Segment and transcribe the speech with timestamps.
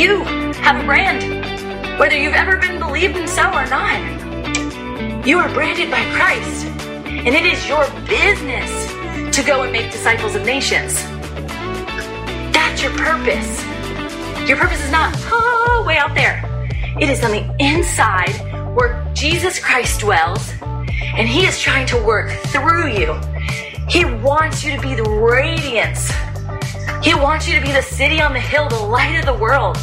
[0.00, 0.24] you
[0.64, 1.22] have a brand,
[1.98, 5.26] whether you've ever been believed in so or not.
[5.26, 6.64] You are branded by Christ,
[7.04, 10.94] and it is your business to go and make disciples of nations.
[12.50, 13.62] That's your purpose.
[14.48, 16.42] Your purpose is not oh, way out there.
[16.98, 18.32] It is on the inside
[18.74, 23.20] where Jesus Christ dwells, and He is trying to work through you.
[23.90, 26.10] He wants you to be the radiance.
[27.02, 29.78] He wants you to be the city on the hill, the light of the world.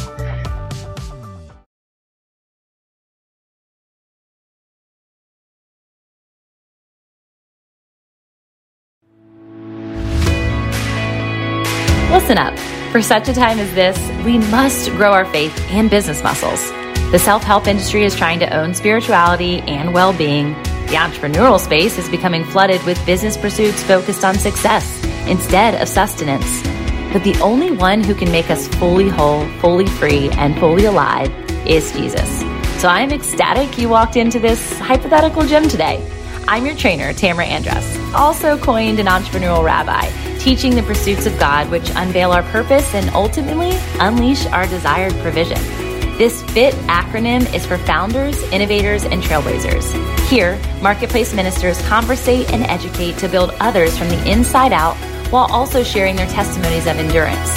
[12.98, 16.68] For such a time as this, we must grow our faith and business muscles.
[17.12, 20.54] The self help industry is trying to own spirituality and well being.
[20.88, 26.60] The entrepreneurial space is becoming flooded with business pursuits focused on success instead of sustenance.
[27.12, 31.30] But the only one who can make us fully whole, fully free, and fully alive
[31.68, 32.28] is Jesus.
[32.80, 36.04] So I'm ecstatic you walked into this hypothetical gym today.
[36.50, 41.70] I'm your trainer, Tamra Andress, also coined an entrepreneurial rabbi, teaching the pursuits of God
[41.70, 45.58] which unveil our purpose and ultimately unleash our desired provision.
[46.16, 49.92] This FIT acronym is for founders, innovators, and trailblazers.
[50.30, 54.96] Here, marketplace ministers conversate and educate to build others from the inside out
[55.30, 57.50] while also sharing their testimonies of endurance.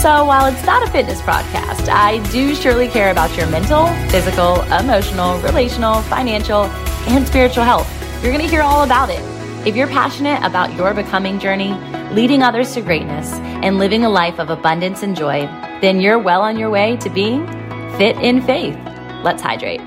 [0.00, 4.62] So while it's not a fitness podcast, I do surely care about your mental, physical,
[4.72, 6.64] emotional, relational, financial,
[7.06, 7.99] and spiritual health.
[8.22, 9.22] You're going to hear all about it.
[9.66, 11.72] If you're passionate about your becoming journey,
[12.12, 15.46] leading others to greatness, and living a life of abundance and joy,
[15.80, 17.46] then you're well on your way to being
[17.96, 18.76] fit in faith.
[19.24, 19.80] Let's hydrate.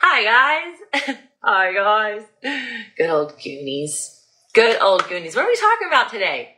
[0.00, 1.18] Hi, guys.
[1.44, 2.22] Hi, guys.
[2.96, 4.18] Good old Goonies.
[4.54, 5.36] Good old Goonies.
[5.36, 6.56] What are we talking about today?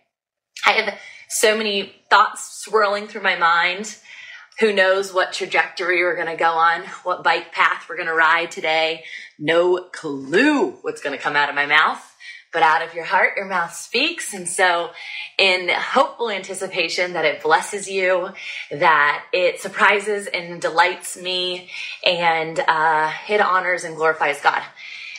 [0.64, 0.94] I have
[1.28, 3.96] so many thoughts swirling through my mind
[4.60, 8.14] who knows what trajectory we're going to go on, what bike path we're going to
[8.14, 9.04] ride today.
[9.38, 12.00] No clue what's going to come out of my mouth,
[12.52, 14.34] but out of your heart, your mouth speaks.
[14.34, 14.90] And so,
[15.38, 18.28] in hopeful anticipation that it blesses you,
[18.70, 21.70] that it surprises and delights me,
[22.04, 24.62] and uh, it honors and glorifies God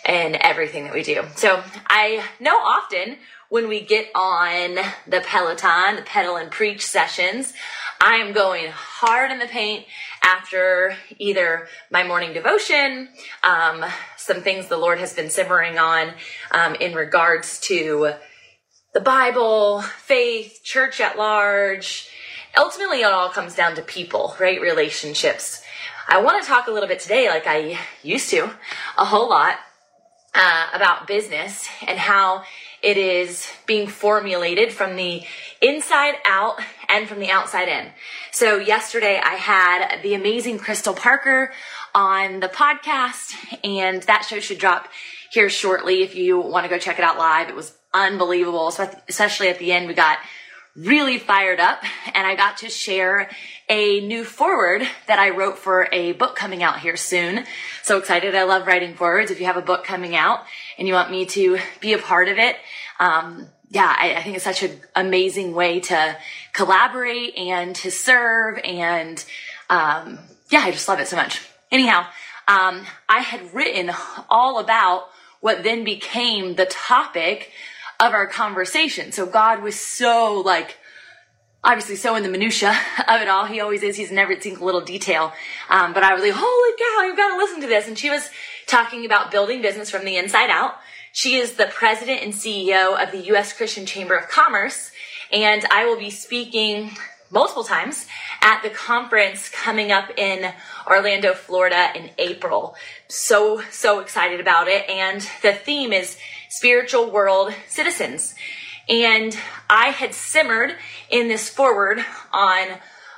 [0.08, 1.24] in everything that we do.
[1.36, 3.18] So, I know often
[3.54, 7.54] when we get on the Peloton, the pedal and preach sessions,
[8.02, 9.86] I am going hard in the paint
[10.24, 13.10] after either my morning devotion,
[13.44, 13.86] um,
[14.18, 16.14] some things the Lord has been simmering on
[16.50, 18.14] um, in regards to
[18.92, 22.10] the Bible, faith, church at large.
[22.58, 24.60] Ultimately, it all comes down to people, right?
[24.60, 25.62] Relationships.
[26.08, 28.50] I want to talk a little bit today, like I used to,
[28.98, 29.60] a whole lot,
[30.34, 32.44] uh, about business and how
[32.84, 35.24] it is being formulated from the
[35.62, 37.88] inside out and from the outside in.
[38.32, 41.54] So yesterday I had the amazing Crystal Parker
[41.96, 43.34] on the podcast
[43.64, 44.90] and that show should drop
[45.32, 47.48] here shortly if you want to go check it out live.
[47.48, 48.68] It was unbelievable,
[49.08, 50.18] especially at the end we got
[50.76, 53.30] really fired up and I got to share
[53.70, 57.46] a new foreword that I wrote for a book coming out here soon.
[57.84, 58.36] So excited.
[58.36, 59.30] I love writing forewords.
[59.30, 60.46] If you have a book coming out
[60.78, 62.56] and you want me to be a part of it,
[63.00, 66.18] um, yeah, I, I, think it's such an amazing way to
[66.54, 68.60] collaborate and to serve.
[68.64, 69.24] And
[69.70, 70.20] um,
[70.50, 71.42] yeah, I just love it so much.
[71.72, 72.06] Anyhow,
[72.48, 73.92] um, I had written
[74.30, 75.06] all about
[75.40, 77.52] what then became the topic
[78.04, 79.12] of our conversation.
[79.12, 80.78] So God was so like,
[81.64, 82.72] obviously so in the minutia
[83.08, 83.46] of it all.
[83.46, 83.96] He always is.
[83.96, 85.32] He's in every single little detail.
[85.70, 87.88] Um, but I was like, holy cow, you've got to listen to this.
[87.88, 88.30] And she was
[88.68, 90.76] talking about building business from the inside out.
[91.14, 93.54] She is the president and CEO of the U.S.
[93.54, 94.92] Christian Chamber of Commerce.
[95.32, 96.92] And I will be speaking
[97.32, 98.06] multiple times
[98.42, 100.54] at the conference coming up in
[100.86, 102.76] Orlando, Florida in April.
[103.08, 104.88] So, so excited about it.
[104.90, 106.18] And the theme is
[106.58, 108.36] spiritual world citizens.
[108.88, 109.36] And
[109.70, 110.76] I had simmered
[111.10, 112.68] in this foreword on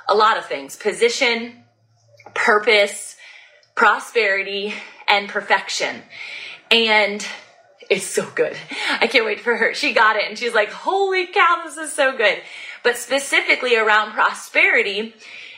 [0.08, 1.64] a lot of things position,
[2.34, 3.16] purpose,
[3.74, 4.72] prosperity,
[5.06, 6.02] and perfection.
[6.70, 7.26] And
[7.90, 8.56] it's so good.
[9.00, 9.74] I can't wait for her.
[9.74, 12.38] She got it and she's like, holy cow, this is so good.
[12.82, 15.14] But specifically around prosperity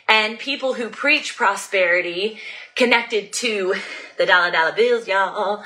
[0.09, 2.39] and people who preach prosperity
[2.75, 3.75] connected to
[4.17, 5.63] the dollar dollar bills, y'all.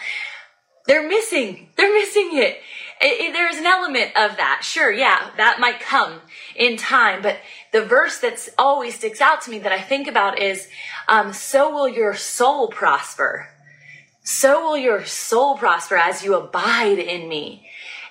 [0.87, 1.69] They're missing.
[1.77, 2.59] They're missing it.
[3.01, 4.63] it, it there's an element of that.
[4.63, 6.21] Sure, yeah, that might come
[6.57, 7.23] in time.
[7.23, 7.39] But
[7.73, 10.69] the verse that's always sticks out to me that I think about is,
[11.09, 13.49] um, so will your soul prosper
[14.25, 17.69] so will your soul prosper as you abide in me.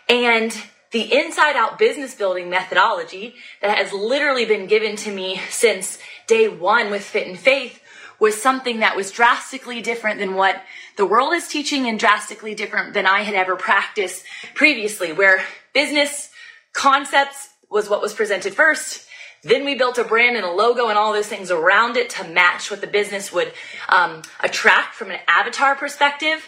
[0.09, 0.55] And
[0.91, 6.49] the inside out business building methodology that has literally been given to me since day
[6.49, 7.81] one with Fit in Faith
[8.19, 10.61] was something that was drastically different than what
[10.97, 14.23] the world is teaching in drastically different than I had ever practiced
[14.53, 15.43] previously, where
[15.73, 16.29] business
[16.73, 19.07] concepts was what was presented first.
[19.43, 22.27] Then we built a brand and a logo and all those things around it to
[22.27, 23.51] match what the business would
[23.89, 26.47] um, attract from an avatar perspective.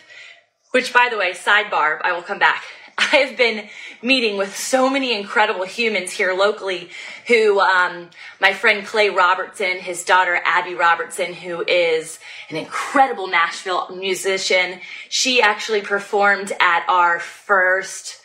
[0.72, 2.64] Which, by the way, sidebar, I will come back.
[2.98, 3.68] I've been
[4.02, 6.90] meeting with so many incredible humans here locally
[7.28, 8.10] who, um,
[8.40, 12.20] my friend Clay Robertson, his daughter Abby Robertson, who is
[12.50, 14.80] an incredible Nashville musician.
[15.10, 18.22] She actually performed at our first,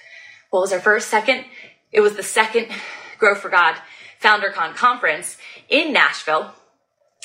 [0.51, 1.45] what was our first, second?
[1.93, 2.69] It was the second
[3.19, 3.77] Grow for God
[4.23, 5.37] FounderCon conference
[5.69, 6.53] in Nashville.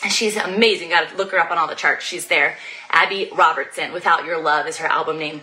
[0.10, 0.90] She's amazing.
[0.90, 2.06] Got to look her up on all the charts.
[2.06, 2.58] She's there.
[2.90, 5.42] Abby Robertson, Without Your Love is her album name.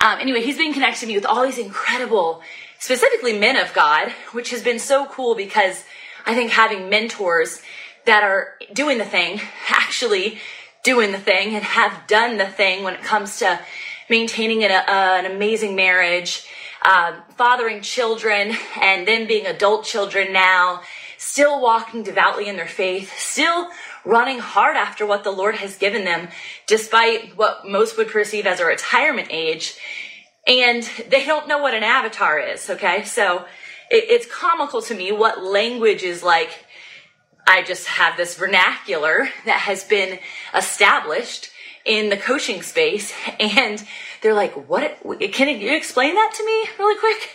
[0.00, 2.42] Um, anyway, he's been connected to me with all these incredible,
[2.78, 5.84] specifically men of God, which has been so cool because
[6.26, 7.62] I think having mentors
[8.04, 10.38] that are doing the thing, actually
[10.82, 13.60] doing the thing and have done the thing when it comes to
[14.08, 16.44] maintaining an, uh, an amazing marriage,
[16.82, 20.80] uh, fathering children and then being adult children now,
[21.18, 23.68] still walking devoutly in their faith, still
[24.04, 26.28] running hard after what the Lord has given them,
[26.66, 29.76] despite what most would perceive as a retirement age.
[30.46, 33.04] And they don't know what an avatar is, okay?
[33.04, 33.44] So
[33.90, 36.64] it, it's comical to me what language is like.
[37.46, 40.18] I just have this vernacular that has been
[40.54, 41.50] established
[41.84, 43.84] in the coaching space and
[44.22, 44.98] they're like, what,
[45.32, 47.30] can you explain that to me really quick?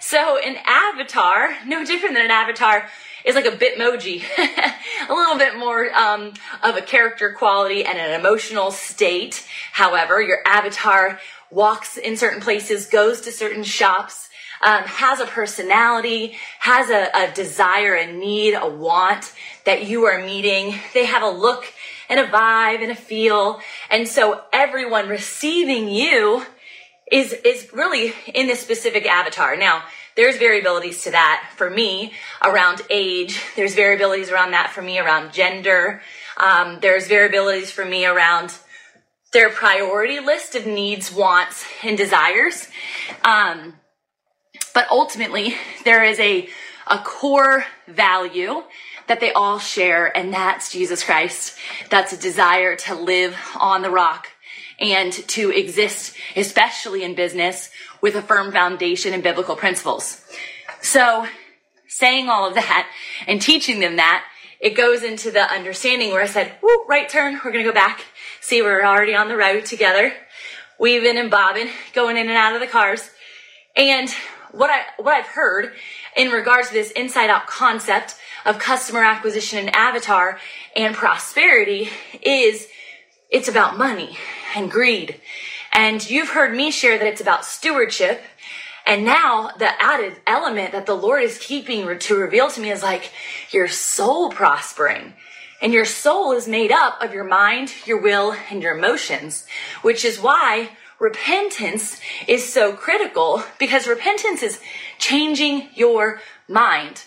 [0.00, 2.88] So an avatar, no different than an avatar,
[3.24, 4.22] is like a bitmoji,
[5.08, 6.32] a little bit more um,
[6.62, 9.46] of a character quality and an emotional state.
[9.72, 11.20] However, your avatar
[11.50, 14.28] walks in certain places, goes to certain shops,
[14.62, 19.32] um, has a personality, has a, a desire, a need, a want
[19.64, 20.74] that you are meeting.
[20.92, 21.64] They have a look
[22.08, 23.60] and a vibe and a feel.
[23.90, 26.44] And so everyone receiving you
[27.10, 29.56] is, is really in this specific avatar.
[29.56, 29.82] Now,
[30.20, 32.12] there's variabilities to that for me
[32.44, 33.42] around age.
[33.56, 36.02] There's variabilities around that for me around gender.
[36.36, 38.52] Um, there's variabilities for me around
[39.32, 42.68] their priority list of needs, wants, and desires.
[43.24, 43.76] Um,
[44.74, 45.54] but ultimately,
[45.86, 46.50] there is a,
[46.86, 48.62] a core value
[49.06, 51.56] that they all share, and that's Jesus Christ.
[51.88, 54.28] That's a desire to live on the rock
[54.78, 57.70] and to exist, especially in business,
[58.00, 60.24] with a firm foundation in biblical principles.
[60.80, 61.26] So,
[61.88, 62.88] saying all of that
[63.26, 64.24] and teaching them that,
[64.60, 68.04] it goes into the understanding where I said, Woo, right turn, we're gonna go back.
[68.40, 70.12] See, we're already on the road together,
[70.78, 73.10] weaving and bobbing, going in and out of the cars.
[73.76, 74.08] And
[74.52, 75.72] what I what I've heard
[76.16, 80.38] in regards to this inside out concept of customer acquisition and avatar
[80.74, 81.88] and prosperity
[82.22, 82.66] is
[83.30, 84.16] it's about money
[84.56, 85.20] and greed.
[85.72, 88.22] And you've heard me share that it's about stewardship.
[88.86, 92.82] And now the added element that the Lord is keeping to reveal to me is
[92.82, 93.12] like
[93.50, 95.14] your soul prospering.
[95.62, 99.46] And your soul is made up of your mind, your will, and your emotions,
[99.82, 104.60] which is why repentance is so critical because repentance is
[104.98, 107.04] changing your mind.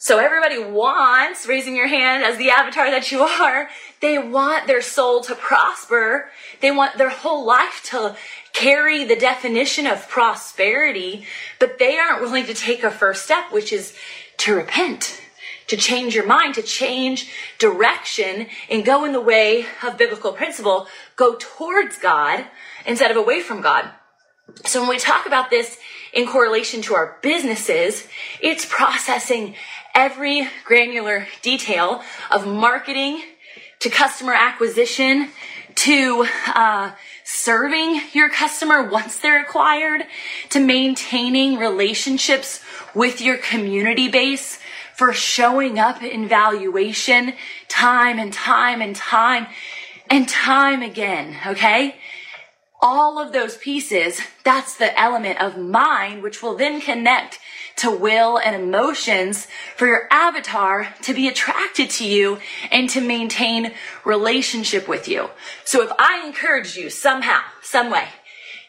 [0.00, 3.68] So everybody wants, raising your hand as the avatar that you are,
[4.00, 6.30] they want their soul to prosper.
[6.60, 8.16] They want their whole life to
[8.52, 11.26] carry the definition of prosperity,
[11.58, 13.96] but they aren't willing to take a first step, which is
[14.36, 15.20] to repent,
[15.66, 20.86] to change your mind, to change direction and go in the way of biblical principle,
[21.16, 22.44] go towards God
[22.86, 23.90] instead of away from God.
[24.64, 25.76] So when we talk about this
[26.12, 28.06] in correlation to our businesses,
[28.40, 29.54] it's processing
[29.98, 32.00] every granular detail
[32.30, 33.20] of marketing
[33.80, 35.28] to customer acquisition
[35.74, 36.24] to
[36.54, 36.92] uh,
[37.24, 40.04] serving your customer once they're acquired
[40.50, 42.62] to maintaining relationships
[42.94, 44.60] with your community base
[44.94, 47.32] for showing up in valuation
[47.66, 49.48] time and time and time
[50.08, 51.36] and time again.
[51.44, 51.96] Okay
[52.80, 57.38] all of those pieces, that's the element of mind, which will then connect
[57.78, 62.38] to will and emotions for your avatar to be attracted to you
[62.70, 63.72] and to maintain
[64.04, 65.30] relationship with you.
[65.64, 68.08] So if I encourage you somehow, some way,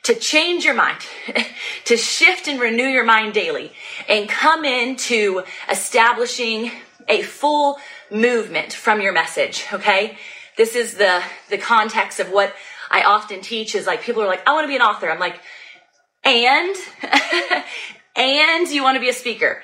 [0.03, 0.99] to change your mind,
[1.85, 3.73] to shift and renew your mind daily,
[4.07, 6.71] and come into establishing
[7.07, 7.77] a full
[8.11, 10.17] movement from your message, okay?
[10.57, 12.53] This is the, the context of what
[12.89, 15.09] I often teach is like people are like, I want to be an author.
[15.09, 15.39] I'm like,
[16.23, 16.75] and
[18.15, 19.61] and you want to be a speaker,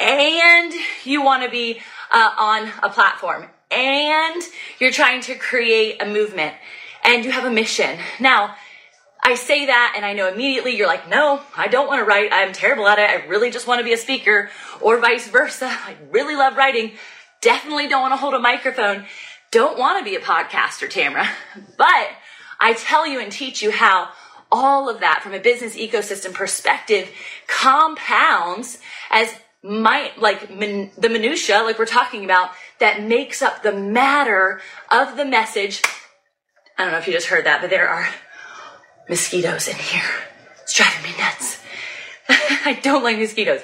[0.00, 0.72] and
[1.04, 4.42] you want to be uh, on a platform, and
[4.78, 6.54] you're trying to create a movement,
[7.02, 7.98] and you have a mission.
[8.20, 8.54] Now,
[9.26, 12.30] I say that and I know immediately you're like, no, I don't want to write.
[12.30, 13.08] I'm terrible at it.
[13.08, 14.50] I really just want to be a speaker
[14.82, 15.66] or vice versa.
[15.70, 16.92] I really love writing.
[17.40, 19.06] Definitely don't want to hold a microphone.
[19.50, 21.26] Don't want to be a podcaster, Tamra.
[21.78, 22.10] But
[22.60, 24.10] I tell you and teach you how
[24.54, 27.10] all of that from a business ecosystem perspective
[27.48, 28.78] compounds
[29.10, 34.60] as my like min, the minutia like we're talking about that makes up the matter
[34.90, 35.82] of the message
[36.78, 38.08] i don't know if you just heard that but there are
[39.08, 40.10] mosquitoes in here.
[40.62, 41.58] It's driving me nuts.
[42.28, 43.60] I don't like mosquitoes.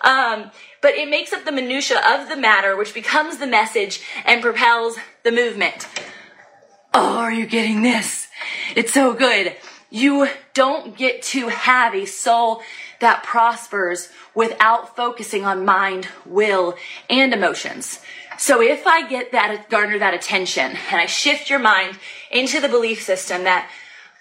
[0.00, 4.40] Um, but it makes up the minutia of the matter, which becomes the message and
[4.40, 5.88] propels the movement.
[6.94, 8.28] Oh, are you getting this?
[8.74, 9.54] It's so good.
[9.90, 12.62] You don't get to have a soul
[13.00, 16.76] that prospers without focusing on mind, will,
[17.08, 18.00] and emotions.
[18.38, 21.98] So if I get that, garner that attention and I shift your mind
[22.30, 23.68] into the belief system that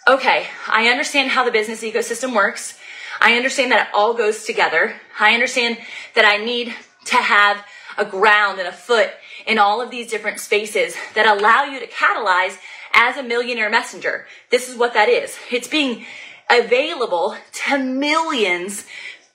[0.07, 2.79] okay, I understand how the business ecosystem works.
[3.19, 4.95] I understand that it all goes together.
[5.19, 5.77] I understand
[6.15, 6.73] that I need
[7.05, 7.63] to have
[7.97, 9.09] a ground and a foot
[9.45, 12.57] in all of these different spaces that allow you to catalyze
[12.97, 14.25] as a millionaire messenger.
[14.49, 15.37] This is what that is.
[15.51, 16.05] It's being
[16.49, 17.37] available
[17.67, 18.85] to millions,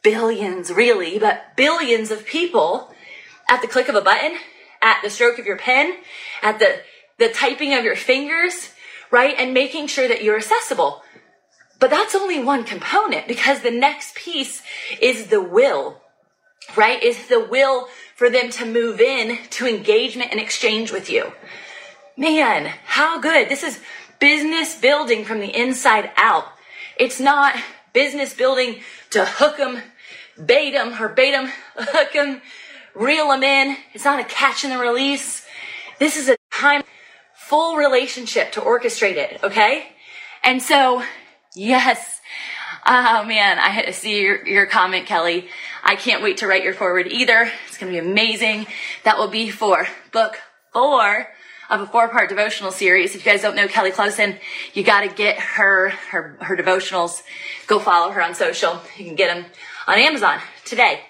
[0.03, 2.93] billions really, but billions of people
[3.49, 4.37] at the click of a button,
[4.83, 5.97] at the stroke of your pen,
[6.43, 6.81] at the,
[7.19, 8.71] the typing of your fingers,
[9.13, 9.37] right?
[9.39, 11.03] And making sure that you're accessible.
[11.79, 14.63] But that's only one component because the next piece
[15.01, 16.01] is the will,
[16.77, 17.01] right?
[17.01, 21.33] Is the will for them to move in to engagement and exchange with you.
[22.17, 23.49] Man, how good.
[23.49, 23.81] This is
[24.19, 26.45] business building from the inside out.
[26.99, 27.57] It's not
[27.95, 29.81] business building to hook them,
[30.45, 32.43] bait them, or bait them, hook them,
[32.95, 33.77] reel them in.
[33.95, 35.47] It's not a catch and release.
[35.99, 36.83] This is a time
[37.35, 39.87] full relationship to orchestrate it, okay?
[40.45, 41.03] And so,
[41.55, 42.21] yes.
[42.85, 45.49] Oh man, I see your, your comment, Kelly.
[45.83, 47.51] I can't wait to write your foreword either.
[47.69, 48.67] It's going to be amazing.
[49.05, 50.39] That will be for book
[50.73, 51.29] four
[51.73, 53.15] of a four part devotional series.
[53.15, 54.39] If you guys don't know Kelly Closen,
[54.75, 57.23] you got to get her, her, her devotionals.
[57.67, 58.79] Go follow her on social.
[58.99, 59.47] You can get them
[59.89, 61.01] on Amazon today.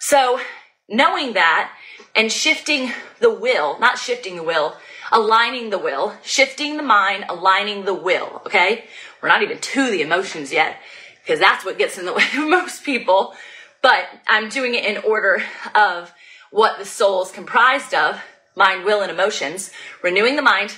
[0.00, 0.40] So
[0.88, 1.70] knowing that
[2.16, 2.90] and shifting
[3.20, 4.76] the will, not shifting the will,
[5.12, 8.42] aligning the will, shifting the mind, aligning the will.
[8.44, 8.84] Okay.
[9.22, 10.78] We're not even to the emotions yet
[11.22, 13.34] because that's what gets in the way of most people.
[13.82, 15.44] But I'm doing it in order
[15.76, 16.12] of
[16.50, 18.20] what the soul is comprised of
[18.56, 19.70] mind, will, and emotions.
[20.02, 20.76] Renewing the mind,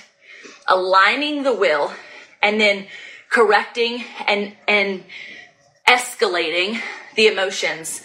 [0.67, 1.91] aligning the will,
[2.41, 2.85] and then
[3.29, 5.03] correcting and, and
[5.87, 6.79] escalating
[7.15, 8.03] the emotions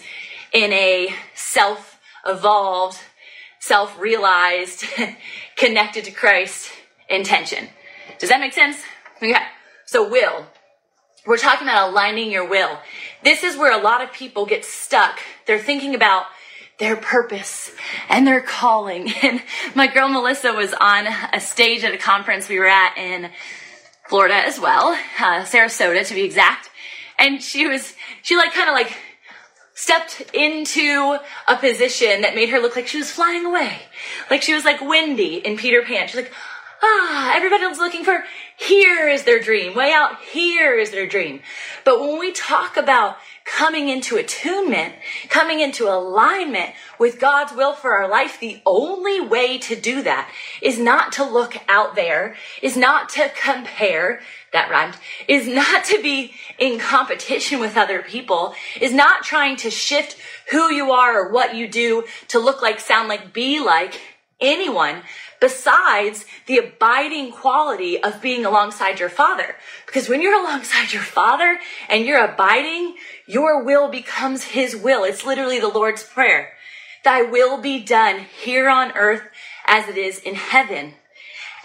[0.53, 2.97] in a self evolved,
[3.59, 4.85] self realized,
[5.55, 6.71] connected to Christ
[7.09, 7.67] intention.
[8.17, 8.77] Does that make sense?
[9.17, 9.35] Okay.
[9.85, 10.47] So will.
[11.25, 12.77] We're talking about aligning your will.
[13.23, 15.19] This is where a lot of people get stuck.
[15.47, 16.25] They're thinking about
[16.79, 17.71] their purpose
[18.09, 19.11] and their calling.
[19.23, 19.41] And
[19.73, 23.31] my girl Melissa was on a stage at a conference we were at in
[24.07, 24.89] Florida as well,
[25.19, 26.69] uh, Sarasota to be exact.
[27.17, 28.95] And she was, she like kind of like
[29.73, 31.17] stepped into
[31.47, 33.77] a position that made her look like she was flying away.
[34.29, 36.07] Like she was like Wendy in Peter Pan.
[36.07, 36.31] She's like,
[36.83, 38.23] ah, everybody was looking for,
[38.57, 39.75] here is their dream.
[39.75, 41.41] Way out here is their dream.
[41.83, 44.95] But when we talk about coming into attunement,
[45.29, 50.29] coming into alignment with God's will for our life, the only way to do that
[50.61, 54.19] is not to look out there, is not to compare,
[54.51, 54.95] that rhymed,
[55.27, 60.17] is not to be in competition with other people, is not trying to shift
[60.51, 64.01] who you are or what you do to look like, sound like, be like
[64.41, 65.01] anyone
[65.39, 69.55] besides the abiding quality of being alongside your father.
[69.85, 75.03] Because when you're alongside your father and you're abiding, your will becomes his will.
[75.03, 76.53] It's literally the Lord's prayer.
[77.03, 79.23] Thy will be done here on earth
[79.65, 80.93] as it is in heaven.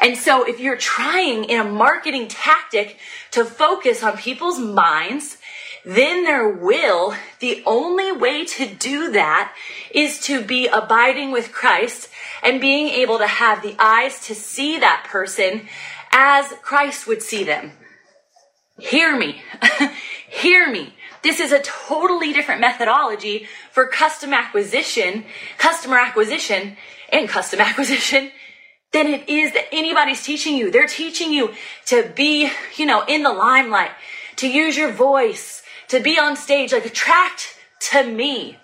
[0.01, 2.99] And so if you're trying in a marketing tactic
[3.33, 5.37] to focus on people's minds,
[5.85, 9.55] then their will, the only way to do that
[9.91, 12.09] is to be abiding with Christ
[12.43, 15.69] and being able to have the eyes to see that person
[16.13, 17.73] as Christ would see them.
[18.81, 19.43] Hear me.
[20.29, 20.95] Hear me.
[21.23, 25.25] This is a totally different methodology for custom acquisition,
[25.59, 26.77] customer acquisition,
[27.13, 28.31] and custom acquisition
[28.93, 30.71] than it is that anybody's teaching you.
[30.71, 31.53] They're teaching you
[31.87, 33.91] to be, you know, in the limelight,
[34.37, 37.55] to use your voice, to be on stage, like attract
[37.91, 38.59] to me.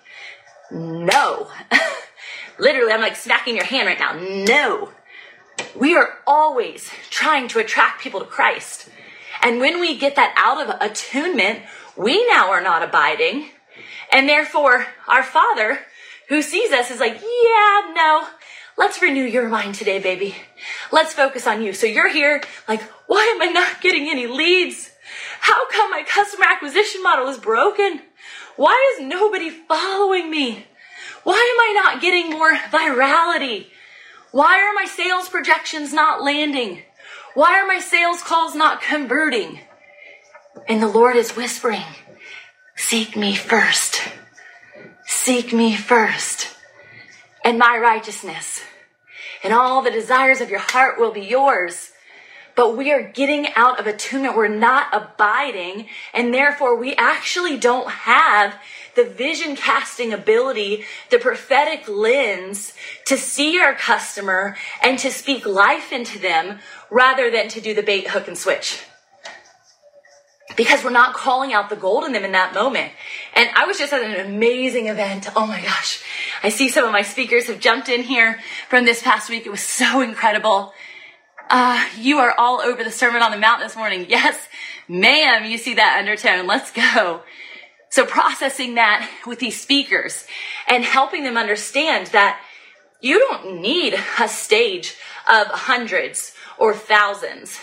[0.71, 1.49] No.
[2.59, 4.13] Literally, I'm like smacking your hand right now.
[4.45, 4.91] No.
[5.75, 8.89] We are always trying to attract people to Christ.
[9.41, 11.59] And when we get that out of attunement,
[11.95, 13.49] we now are not abiding.
[14.11, 15.79] And therefore, our Father
[16.29, 18.27] who sees us is like, yeah, no,
[18.77, 20.35] let's renew your mind today, baby.
[20.91, 21.73] Let's focus on you.
[21.73, 24.91] So you're here, like, why am I not getting any leads?
[25.39, 28.01] How come my customer acquisition model is broken?
[28.55, 30.65] Why is nobody following me?
[31.23, 33.67] Why am I not getting more virality?
[34.31, 36.83] Why are my sales projections not landing?
[37.37, 39.59] Why are my sales calls not converting?
[40.67, 41.85] And the Lord is whispering,
[42.75, 44.01] Seek me first.
[45.05, 46.47] Seek me first.
[47.45, 48.63] And my righteousness
[49.43, 51.91] and all the desires of your heart will be yours.
[52.57, 54.35] But we are getting out of attunement.
[54.35, 55.87] We're not abiding.
[56.11, 58.55] And therefore, we actually don't have
[58.95, 62.73] the vision casting ability, the prophetic lens
[63.05, 66.57] to see our customer and to speak life into them
[66.89, 68.81] rather than to do the bait, hook, and switch.
[70.55, 72.91] Because we're not calling out the gold in them in that moment.
[73.35, 75.27] And I was just at an amazing event.
[75.35, 76.01] Oh my gosh.
[76.41, 79.45] I see some of my speakers have jumped in here from this past week.
[79.45, 80.73] It was so incredible.
[81.49, 84.05] Uh, you are all over the Sermon on the Mount this morning.
[84.17, 84.37] Yes,
[84.87, 86.47] ma'am, you see that undertone.
[86.47, 87.21] Let's go.
[87.89, 90.25] So processing that with these speakers
[90.67, 92.41] and helping them understand that
[93.01, 94.95] you don't need a stage
[95.29, 97.59] of hundreds or thousands.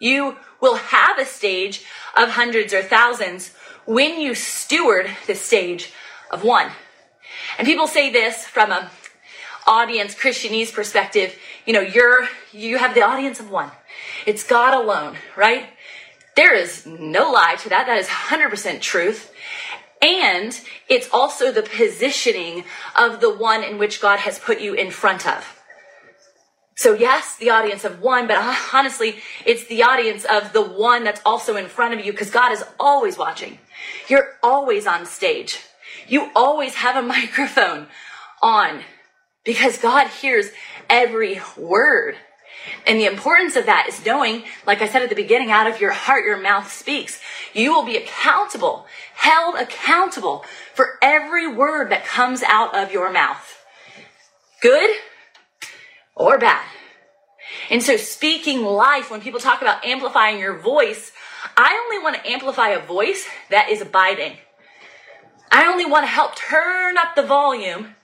[0.00, 1.84] You will have a stage
[2.16, 3.52] of hundreds or thousands
[3.86, 5.92] when you steward the stage
[6.30, 6.70] of one.
[7.58, 8.90] And people say this from a
[9.68, 11.36] audience Christianese perspective,
[11.68, 13.70] you know, you're you have the audience of one.
[14.24, 15.66] It's God alone, right?
[16.34, 17.86] There is no lie to that.
[17.86, 19.30] That is 100% truth.
[20.00, 20.58] And
[20.88, 22.64] it's also the positioning
[22.96, 25.44] of the one in which God has put you in front of.
[26.74, 28.38] So yes, the audience of one, but
[28.72, 32.50] honestly, it's the audience of the one that's also in front of you because God
[32.50, 33.58] is always watching.
[34.08, 35.58] You're always on stage.
[36.06, 37.88] You always have a microphone
[38.40, 38.84] on
[39.44, 40.50] because God hears
[40.88, 42.16] every word.
[42.86, 45.80] And the importance of that is knowing, like I said at the beginning, out of
[45.80, 47.20] your heart, your mouth speaks.
[47.54, 53.64] You will be accountable, held accountable for every word that comes out of your mouth.
[54.60, 54.90] Good
[56.14, 56.64] or bad.
[57.70, 61.12] And so speaking life, when people talk about amplifying your voice,
[61.56, 64.36] I only want to amplify a voice that is abiding.
[65.50, 67.94] I only want to help turn up the volume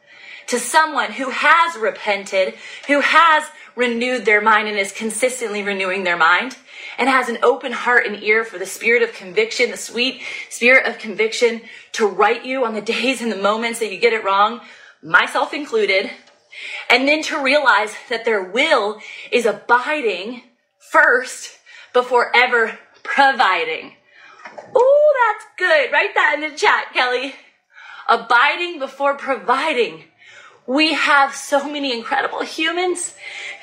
[0.49, 2.55] to someone who has repented,
[2.87, 3.45] who has
[3.77, 6.57] renewed their mind and is consistently renewing their mind
[6.99, 10.87] and has an open heart and ear for the spirit of conviction, the sweet spirit
[10.87, 11.61] of conviction
[11.93, 14.61] to right you on the days and the moments that you get it wrong,
[15.03, 16.11] myself included,
[16.89, 19.01] and then to realize that their will
[19.33, 20.43] is abiding
[20.79, 21.59] first
[21.93, 23.93] before ever providing.
[24.75, 25.93] Oh, that's good.
[25.93, 27.35] Write that in the chat, Kelly.
[28.09, 30.05] Abiding before providing.
[30.67, 33.15] We have so many incredible humans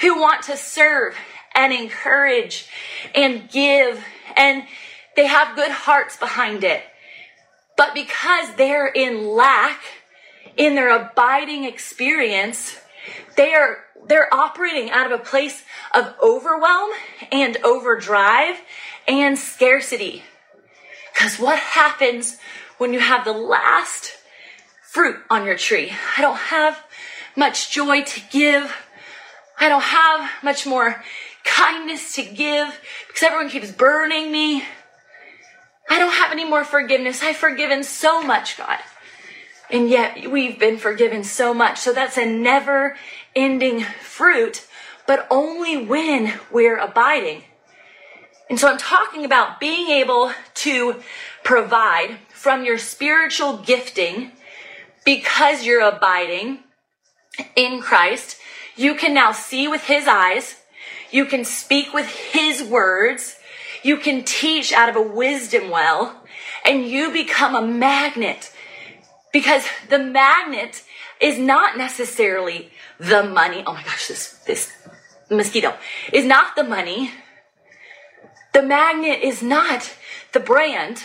[0.02, 1.16] who want to serve
[1.56, 2.68] and encourage
[3.16, 4.04] and give,
[4.36, 4.64] and
[5.16, 6.84] they have good hearts behind it.
[7.76, 9.82] But because they're in lack
[10.58, 12.78] in their abiding experience,
[13.36, 16.90] they are they're operating out of a place of overwhelm
[17.32, 18.56] and overdrive
[19.08, 20.24] and scarcity.
[21.14, 22.38] Because what happens
[22.78, 24.18] when you have the last
[24.82, 25.92] fruit on your tree?
[26.18, 26.84] I don't have
[27.36, 28.76] much joy to give.
[29.60, 31.04] I don't have much more
[31.44, 34.64] kindness to give because everyone keeps burning me.
[35.90, 37.22] I don't have any more forgiveness.
[37.22, 38.80] I've forgiven so much, God.
[39.70, 41.80] And yet we've been forgiven so much.
[41.80, 42.98] So that's a never
[43.36, 44.68] ending fruit,
[45.08, 47.44] but only when we're abiding.
[48.50, 51.02] And so I'm talking about being able to
[51.44, 54.32] provide from your spiritual gifting
[55.06, 56.60] because you're abiding
[57.56, 58.38] in Christ.
[58.76, 60.56] You can now see with his eyes.
[61.12, 63.38] You can speak with his words.
[63.84, 66.22] You can teach out of a wisdom well
[66.64, 68.52] and you become a magnet
[69.34, 70.84] because the magnet
[71.20, 73.64] is not necessarily the money.
[73.66, 74.72] Oh my gosh, this, this
[75.30, 75.76] mosquito
[76.12, 77.12] is not the money.
[78.54, 79.94] The magnet is not
[80.34, 81.04] the brand.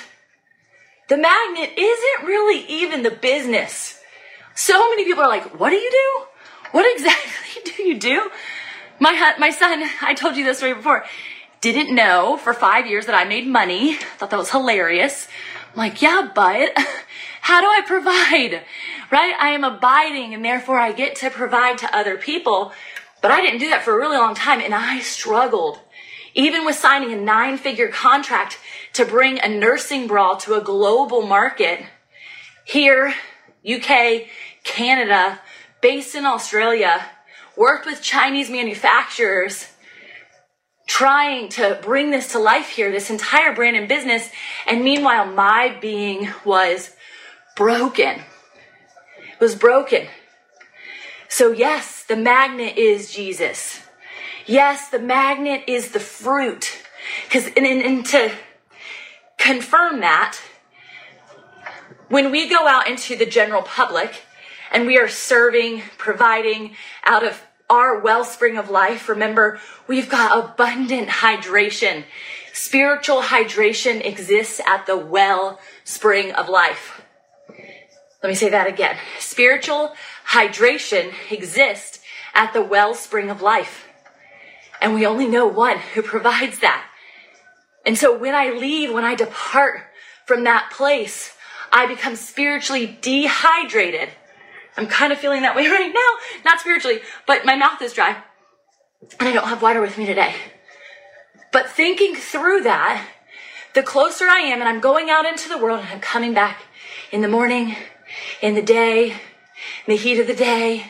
[1.08, 3.95] The magnet isn't really even the business.
[4.56, 6.24] So many people are like, what do you do?
[6.72, 8.30] What exactly do you do?
[8.98, 11.04] My, my son, I told you this story before,
[11.60, 13.96] didn't know for five years that I made money.
[14.16, 15.28] Thought that was hilarious.
[15.72, 16.70] I'm like, yeah, but
[17.42, 18.64] how do I provide?
[19.10, 19.34] Right?
[19.38, 22.72] I am abiding and therefore I get to provide to other people.
[23.20, 25.80] But I didn't do that for a really long time and I struggled.
[26.34, 28.58] Even with signing a nine figure contract
[28.94, 31.84] to bring a nursing bra to a global market
[32.64, 33.14] here,
[33.68, 34.28] UK,
[34.66, 35.40] Canada,
[35.80, 37.06] based in Australia,
[37.56, 39.68] worked with Chinese manufacturers
[40.86, 44.28] trying to bring this to life here, this entire brand and business.
[44.66, 46.94] And meanwhile, my being was
[47.56, 48.20] broken.
[49.18, 50.06] It was broken.
[51.28, 53.80] So, yes, the magnet is Jesus.
[54.46, 56.82] Yes, the magnet is the fruit.
[57.24, 58.32] Because, and, and, and to
[59.38, 60.38] confirm that,
[62.08, 64.22] when we go out into the general public
[64.72, 71.08] and we are serving, providing out of our wellspring of life, remember, we've got abundant
[71.08, 72.04] hydration.
[72.52, 77.02] Spiritual hydration exists at the wellspring of life.
[78.22, 78.96] Let me say that again.
[79.18, 79.94] Spiritual
[80.28, 82.00] hydration exists
[82.34, 83.86] at the wellspring of life.
[84.80, 86.86] And we only know one who provides that.
[87.84, 89.82] And so when I leave, when I depart
[90.24, 91.32] from that place,
[91.72, 94.10] I become spiritually dehydrated.
[94.76, 96.40] I'm kind of feeling that way right now.
[96.44, 98.16] Not spiritually, but my mouth is dry.
[99.18, 100.34] And I don't have water with me today.
[101.52, 103.06] But thinking through that,
[103.74, 106.62] the closer I am and I'm going out into the world and I'm coming back
[107.12, 107.76] in the morning,
[108.42, 109.16] in the day, in
[109.86, 110.86] the heat of the day,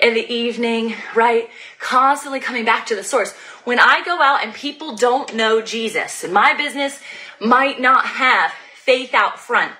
[0.00, 1.48] in the evening, right?
[1.78, 3.32] Constantly coming back to the source.
[3.64, 7.00] When I go out and people don't know Jesus, and my business
[7.40, 9.72] might not have faith out front,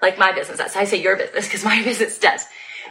[0.00, 0.76] like my business does.
[0.76, 2.44] I say your business because my business does.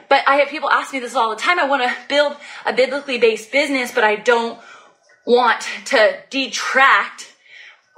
[0.10, 1.60] But I have people ask me this all the time.
[1.60, 4.60] I want to build a biblically based business, but I don't
[5.26, 7.34] want to detract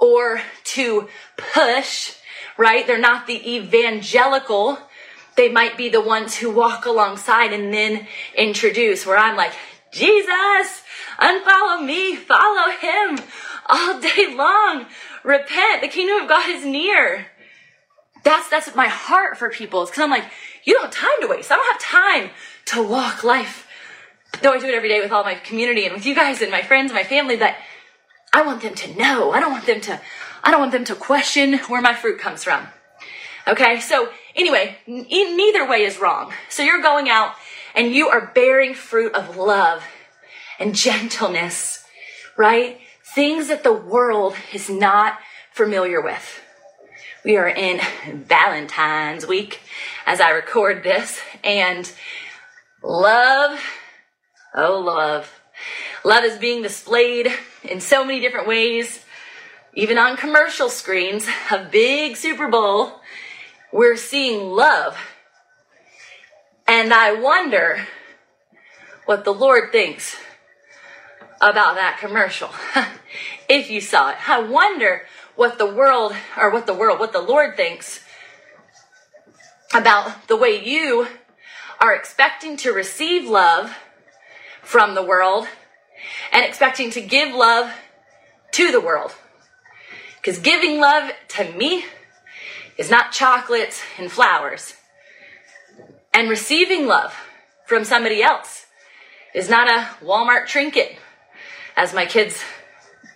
[0.00, 2.14] or to push,
[2.56, 2.86] right?
[2.86, 4.78] They're not the evangelical
[5.40, 9.52] they might be the ones who walk alongside and then introduce, where I'm like,
[9.90, 10.82] Jesus,
[11.18, 13.18] unfollow me, follow him
[13.66, 14.84] all day long.
[15.24, 15.80] Repent.
[15.80, 17.26] The kingdom of God is near.
[18.22, 19.82] That's, that's my heart for people.
[19.82, 20.30] It's cause I'm like,
[20.70, 21.50] you don't have time to waste.
[21.50, 22.30] I don't have time
[22.66, 23.66] to walk life.
[24.42, 26.50] Though I do it every day with all my community and with you guys and
[26.50, 27.54] my friends and my family, but
[28.32, 29.32] I want them to know.
[29.32, 30.00] I don't want them to,
[30.44, 32.66] I don't want them to question where my fruit comes from.
[33.48, 33.80] Okay.
[33.80, 36.32] So Anyway, neither way is wrong.
[36.48, 37.34] So you're going out
[37.74, 39.84] and you are bearing fruit of love
[40.58, 41.84] and gentleness,
[42.36, 42.78] right?
[43.14, 45.18] Things that the world is not
[45.52, 46.40] familiar with.
[47.22, 47.80] We are in
[48.14, 49.60] Valentine's week
[50.06, 51.90] as I record this and
[52.82, 53.60] love,
[54.54, 55.30] oh love.
[56.02, 57.30] Love is being displayed
[57.62, 59.04] in so many different ways,
[59.74, 61.28] even on commercial screens.
[61.50, 63.00] A big Super Bowl
[63.70, 64.96] we're seeing love.
[66.66, 67.86] And I wonder
[69.04, 70.16] what the Lord thinks
[71.42, 72.48] about that commercial.
[73.48, 75.02] if you saw it, I wonder
[75.36, 78.00] what the world, or what the world, what the Lord thinks
[79.72, 81.06] about the way you
[81.80, 83.74] are expecting to receive love
[84.62, 85.46] from the world
[86.32, 87.72] and expecting to give love
[88.52, 89.14] to the world.
[90.16, 91.84] Because giving love to me
[92.76, 94.74] is not chocolates and flowers.
[96.12, 97.14] And receiving love
[97.66, 98.66] from somebody else
[99.34, 100.96] is not a Walmart trinket,
[101.76, 102.42] as my kids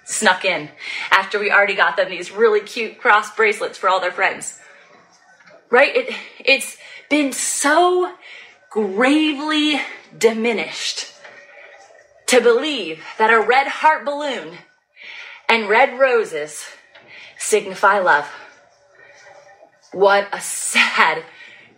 [0.04, 0.70] snuck in
[1.10, 4.60] after we already got them these really cute cross bracelets for all their friends.
[5.70, 5.94] Right?
[5.96, 6.76] It, it's
[7.08, 8.12] been so
[8.70, 9.80] gravely
[10.16, 11.12] diminished
[12.26, 14.58] to believe that a red heart balloon
[15.48, 16.64] and red roses
[17.38, 18.26] signify love.
[19.92, 21.24] What a sad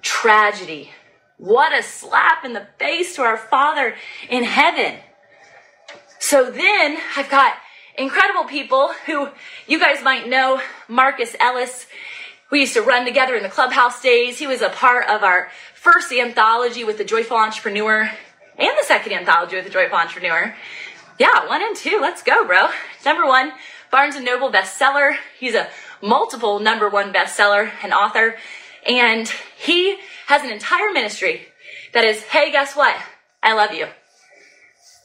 [0.01, 0.91] tragedy.
[1.39, 3.95] What a slap in the face to our Father
[4.31, 4.99] in heaven.
[6.19, 7.57] So then I've got
[7.99, 9.29] incredible people who
[9.67, 11.87] you guys might know Marcus Ellis.
[12.51, 14.39] We used to run together in the clubhouse days.
[14.39, 18.11] He was a part of our first anthology with the Joyful Entrepreneur
[18.59, 20.55] and the second anthology with the Joyful Entrepreneur.
[21.19, 21.99] Yeah, one and two.
[22.01, 22.69] Let's go, bro.
[23.05, 23.53] Number one,
[23.91, 25.17] Barnes and Noble bestseller.
[25.39, 25.69] He's a
[26.03, 28.37] multiple number one bestseller and author.
[28.87, 29.29] And
[29.59, 31.47] he has an entire ministry
[31.93, 32.97] that is, hey, guess what?
[33.43, 33.87] I love you.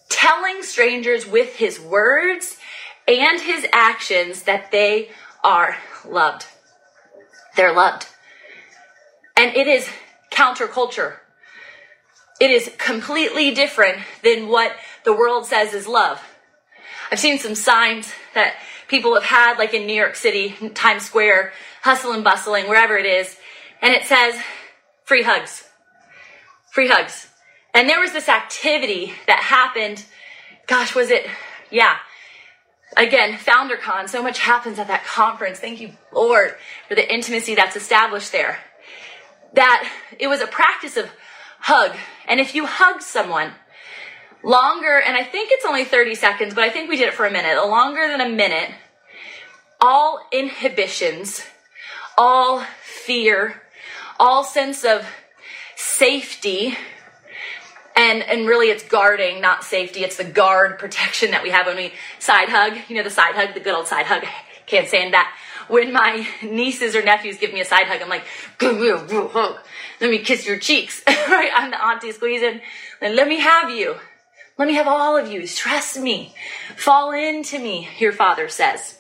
[0.10, 2.58] Telling strangers with his words
[3.20, 5.10] and his actions that they
[5.44, 6.46] are loved.
[7.56, 8.08] They're loved.
[9.36, 9.90] And it is
[10.32, 11.18] counterculture.
[12.40, 16.22] It is completely different than what the world says is love.
[17.12, 18.56] I've seen some signs that
[18.88, 23.06] people have had, like in New York City, Times Square, hustle and bustling, wherever it
[23.06, 23.38] is.
[23.82, 24.36] And it says,
[25.04, 25.68] free hugs.
[26.72, 27.28] Free hugs.
[27.74, 30.06] And there was this activity that happened.
[30.68, 31.26] Gosh, was it?
[31.70, 31.98] Yeah.
[32.98, 34.10] Again, FounderCon.
[34.10, 35.60] So much happens at that conference.
[35.60, 36.56] Thank you, Lord,
[36.88, 38.60] for the intimacy that's established there.
[39.54, 41.10] That it was a practice of
[41.60, 41.96] hug.
[42.28, 43.52] And if you hug someone
[44.44, 47.26] longer, and I think it's only 30 seconds, but I think we did it for
[47.26, 48.72] a minute, longer than a minute,
[49.80, 51.44] all inhibitions,
[52.18, 53.62] all fear,
[54.20, 55.06] all sense of
[55.76, 56.78] safety,
[57.96, 60.04] and and really it's guarding, not safety.
[60.04, 62.78] It's the guard protection that we have when we side hug.
[62.88, 64.24] You know the side hug, the good old side hug.
[64.66, 65.36] Can't stand that.
[65.68, 68.26] When my nieces or nephews give me a side hug, I'm like,
[68.60, 69.58] hug.
[70.00, 71.04] Let me kiss your cheeks.
[71.08, 71.52] right?
[71.54, 72.62] I'm the auntie squeezing.
[73.02, 73.96] And let me have you.
[74.58, 75.48] Let me have all of you.
[75.48, 76.36] Trust me.
[76.76, 78.98] Fall into me, your father says.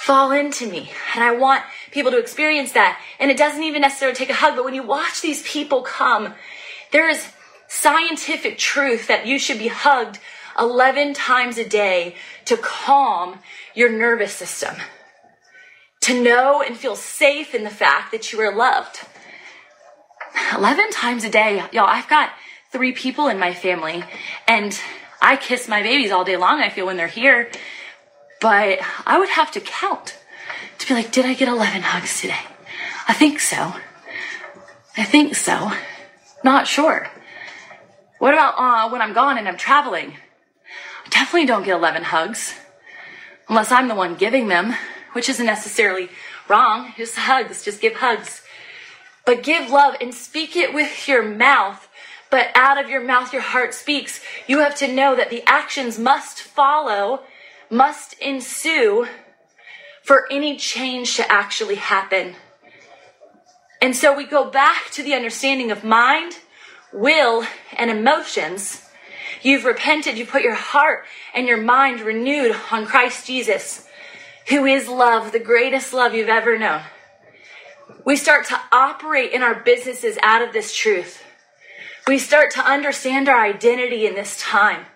[0.00, 0.90] Fall into me.
[1.14, 3.00] And I want people to experience that.
[3.18, 6.34] And it doesn't even necessarily take a hug, but when you watch these people come,
[6.92, 7.30] there is
[7.68, 10.18] scientific truth that you should be hugged
[10.58, 13.38] 11 times a day to calm
[13.74, 14.74] your nervous system.
[16.02, 19.00] To know and feel safe in the fact that you are loved.
[20.56, 21.62] 11 times a day.
[21.72, 22.30] Y'all, I've got
[22.72, 24.04] three people in my family
[24.46, 24.78] and
[25.20, 27.50] I kiss my babies all day long, I feel, when they're here.
[28.40, 30.16] But I would have to count
[30.78, 32.40] to be like, did I get 11 hugs today?
[33.08, 33.74] I think so.
[34.96, 35.72] I think so.
[36.44, 37.10] Not sure.
[38.18, 40.16] What about uh, when I'm gone and I'm traveling?
[41.06, 42.54] I definitely don't get 11 hugs.
[43.48, 44.74] Unless I'm the one giving them,
[45.12, 46.08] which isn't necessarily
[46.48, 46.92] wrong.
[46.96, 48.42] Just hugs, just give hugs.
[49.24, 51.88] But give love and speak it with your mouth.
[52.30, 54.20] But out of your mouth, your heart speaks.
[54.46, 57.20] You have to know that the actions must follow,
[57.70, 59.06] must ensue
[60.02, 62.34] for any change to actually happen.
[63.80, 66.38] And so we go back to the understanding of mind,
[66.92, 67.44] will,
[67.76, 68.82] and emotions.
[69.42, 73.86] You've repented, you put your heart and your mind renewed on Christ Jesus,
[74.48, 76.82] who is love, the greatest love you've ever known.
[78.04, 81.22] We start to operate in our businesses out of this truth.
[82.06, 84.86] We start to understand our identity in this time.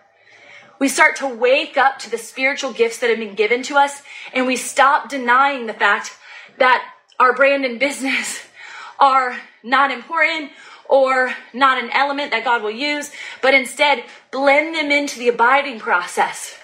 [0.79, 4.03] We start to wake up to the spiritual gifts that have been given to us,
[4.33, 6.11] and we stop denying the fact
[6.59, 6.83] that
[7.21, 8.43] our brand and business
[8.99, 10.51] are not important
[10.93, 15.81] or not an element that God will use, but instead blend them into the abiding
[15.81, 16.55] process.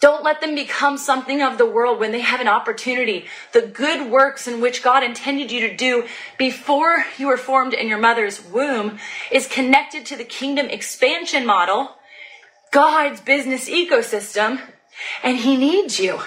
[0.00, 3.26] Don't let them become something of the world when they have an opportunity.
[3.52, 7.86] The good works in which God intended you to do before you were formed in
[7.86, 8.98] your mother's womb
[9.30, 11.94] is connected to the kingdom expansion model,
[12.72, 14.60] God's business ecosystem,
[15.22, 16.18] and He needs you.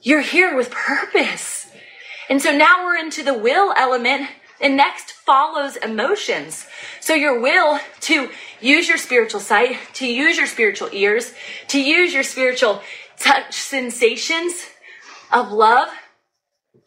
[0.00, 1.66] You're here with purpose.
[2.30, 6.66] And so now we're into the will element and next follows emotions.
[7.00, 11.32] So your will to use your spiritual sight, to use your spiritual ears,
[11.68, 12.82] to use your spiritual
[13.18, 14.66] touch sensations
[15.32, 15.88] of love,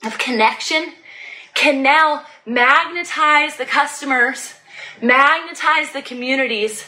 [0.03, 0.93] of connection,
[1.53, 4.53] can now magnetize the customers,
[5.01, 6.85] magnetize the communities,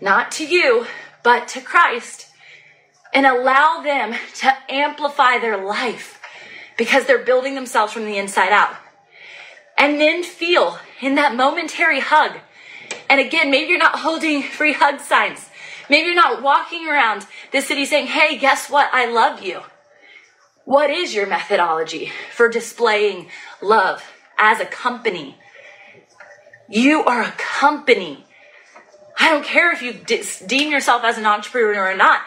[0.00, 0.86] not to you,
[1.22, 2.28] but to Christ,
[3.12, 6.20] and allow them to amplify their life
[6.78, 8.74] because they're building themselves from the inside out
[9.80, 12.36] and then feel in that momentary hug.
[13.08, 15.48] And again, maybe you're not holding free hug signs.
[15.88, 18.90] Maybe you're not walking around the city saying, Hey, guess what?
[18.92, 19.62] I love you.
[20.66, 23.28] What is your methodology for displaying
[23.62, 24.04] love
[24.38, 25.36] as a company?
[26.68, 28.24] You are a company.
[29.18, 29.94] I don't care if you
[30.46, 32.20] deem yourself as an entrepreneur or not.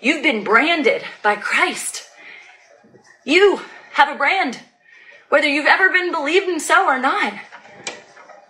[0.00, 2.04] You've been branded by Christ.
[3.24, 3.60] You
[3.92, 4.60] have a brand
[5.30, 7.32] whether you've ever been believed in so or not.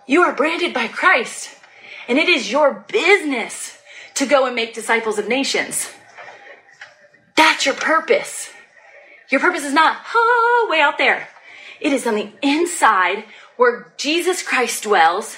[0.05, 1.55] You are branded by Christ,
[2.09, 3.77] and it is your business
[4.15, 5.89] to go and make disciples of nations.
[7.37, 8.49] That's your purpose.
[9.29, 11.29] Your purpose is not oh, way out there.
[11.79, 13.23] It is on the inside
[13.55, 15.37] where Jesus Christ dwells,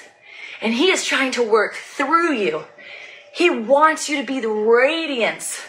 [0.62, 2.64] and He is trying to work through you.
[3.34, 5.62] He wants you to be the radiance.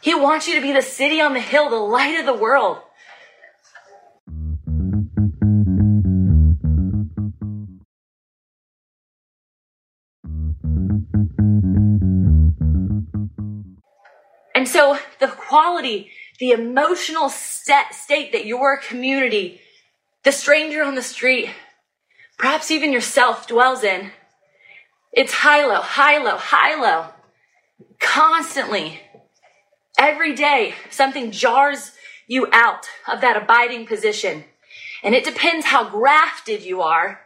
[0.00, 2.78] He wants you to be the city on the hill, the light of the world.
[15.20, 19.60] The quality, the emotional state that your community,
[20.24, 21.50] the stranger on the street,
[22.38, 24.10] perhaps even yourself dwells in,
[25.12, 27.06] it's high low, high low, high low.
[27.98, 29.00] Constantly.
[29.98, 31.92] Every day, something jars
[32.28, 34.44] you out of that abiding position.
[35.02, 37.20] And it depends how grafted you are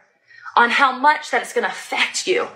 [0.55, 2.47] on how much that it's going to affect you.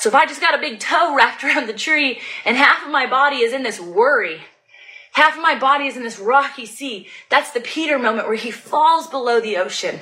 [0.00, 2.90] So if I just got a big toe wrapped around the tree and half of
[2.90, 4.40] my body is in this worry,
[5.12, 8.50] half of my body is in this rocky sea, that's the Peter moment where he
[8.50, 10.00] falls below the ocean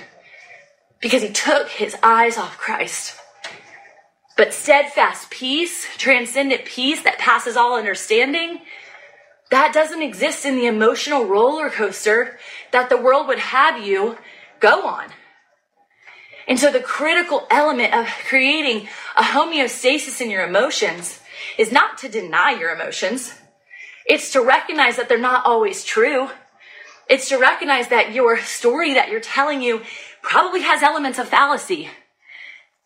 [1.00, 3.16] because he took his eyes off Christ.
[4.36, 8.60] But steadfast peace, transcendent peace that passes all understanding,
[9.50, 12.38] that doesn't exist in the emotional roller coaster
[12.70, 14.16] that the world would have you
[14.60, 15.08] go on.
[16.48, 21.20] And so the critical element of creating a homeostasis in your emotions
[21.58, 23.34] is not to deny your emotions.
[24.06, 26.30] It's to recognize that they're not always true.
[27.08, 29.82] It's to recognize that your story that you're telling you
[30.22, 31.90] probably has elements of fallacy.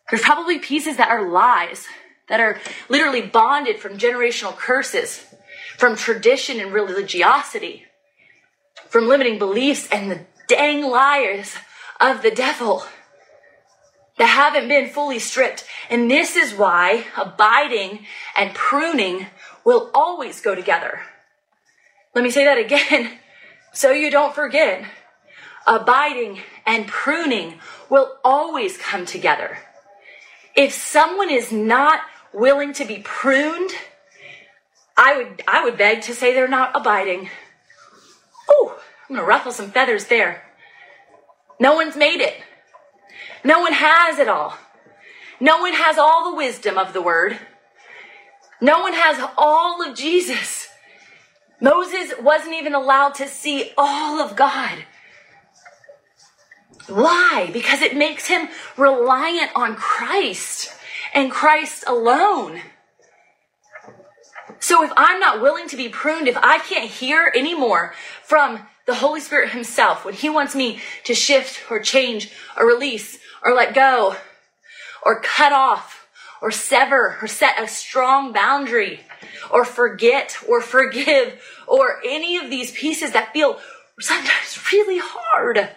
[0.09, 1.87] There's probably pieces that are lies,
[2.27, 5.25] that are literally bonded from generational curses,
[5.77, 7.85] from tradition and religiosity,
[8.89, 11.55] from limiting beliefs and the dang liars
[12.01, 12.83] of the devil
[14.17, 15.65] that haven't been fully stripped.
[15.89, 19.27] And this is why abiding and pruning
[19.65, 21.01] will always go together.
[22.13, 23.11] Let me say that again
[23.73, 24.85] so you don't forget.
[25.65, 29.57] Abiding and pruning will always come together.
[30.55, 32.01] If someone is not
[32.33, 33.71] willing to be pruned,
[34.95, 37.29] I would I would beg to say they're not abiding.
[38.49, 40.43] Oh, I'm gonna ruffle some feathers there.
[41.59, 42.35] No one's made it.
[43.43, 44.57] No one has it all.
[45.39, 47.37] No one has all the wisdom of the word.
[48.61, 50.69] No one has all of Jesus.
[51.59, 54.85] Moses wasn't even allowed to see all of God.
[56.87, 57.49] Why?
[57.51, 60.73] Because it makes him reliant on Christ
[61.13, 62.61] and Christ alone.
[64.59, 68.95] So if I'm not willing to be pruned, if I can't hear anymore from the
[68.95, 73.75] Holy Spirit Himself when He wants me to shift or change or release or let
[73.75, 74.15] go
[75.05, 76.07] or cut off
[76.41, 79.01] or sever or set a strong boundary
[79.51, 83.59] or forget or forgive or any of these pieces that feel
[83.99, 85.69] sometimes really hard,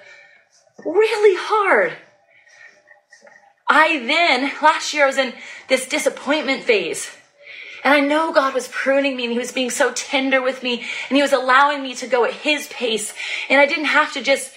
[0.85, 1.93] really hard.
[3.69, 5.33] I then, last year, I was in
[5.69, 7.11] this disappointment phase.
[7.85, 10.85] And I know God was pruning me and He was being so tender with me
[11.09, 13.13] and He was allowing me to go at His pace.
[13.49, 14.53] And I didn't have to just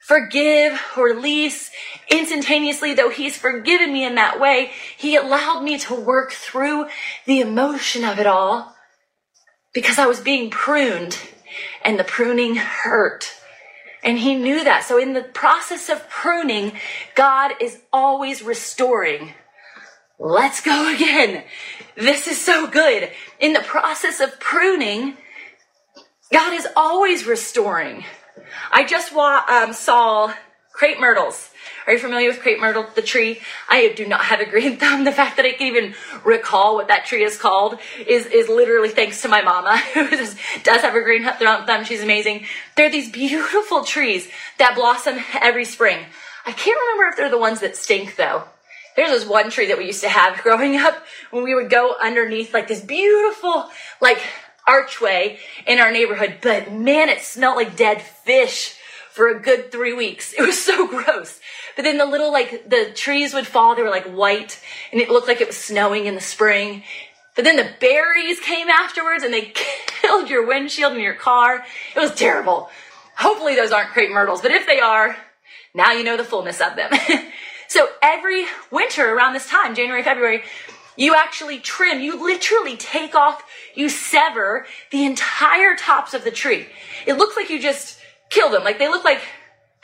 [0.00, 1.70] forgive or release
[2.10, 4.70] instantaneously, though He's forgiven me in that way.
[4.96, 6.86] He allowed me to work through
[7.26, 8.74] the emotion of it all
[9.72, 11.18] because I was being pruned
[11.82, 13.32] and the pruning hurt.
[14.02, 14.84] And he knew that.
[14.84, 16.72] So in the process of pruning,
[17.14, 19.34] God is always restoring.
[20.18, 21.44] Let's go again.
[21.96, 23.10] This is so good.
[23.40, 25.16] In the process of pruning,
[26.32, 28.04] God is always restoring.
[28.70, 30.32] I just wa- um, saw
[30.72, 31.50] crepe myrtles.
[31.86, 33.40] Are you familiar with crepe myrtle, the tree?
[33.68, 35.04] I do not have a green thumb.
[35.04, 35.94] The fact that I can even
[36.24, 40.82] recall what that tree is called is, is literally thanks to my mama, who does
[40.82, 41.84] have a green thumb.
[41.84, 42.46] She's amazing.
[42.76, 46.04] They're these beautiful trees that blossom every spring.
[46.44, 48.44] I can't remember if they're the ones that stink though.
[48.96, 50.96] There's this one tree that we used to have growing up
[51.30, 53.68] when we would go underneath like this beautiful,
[54.00, 54.20] like
[54.66, 58.74] archway in our neighborhood, but man, it smelled like dead fish
[59.10, 60.34] for a good three weeks.
[60.36, 61.40] It was so gross.
[61.76, 64.60] But then the little, like, the trees would fall, they were like white,
[64.90, 66.82] and it looked like it was snowing in the spring.
[67.36, 69.52] But then the berries came afterwards and they
[70.00, 71.64] killed your windshield in your car.
[71.94, 72.70] It was terrible.
[73.16, 75.16] Hopefully those aren't crepe myrtles, but if they are,
[75.74, 76.90] now you know the fullness of them.
[77.68, 80.42] so every winter around this time, January, February,
[80.96, 86.66] you actually trim, you literally take off, you sever the entire tops of the tree.
[87.06, 88.64] It looks like you just killed them.
[88.64, 89.20] Like they look like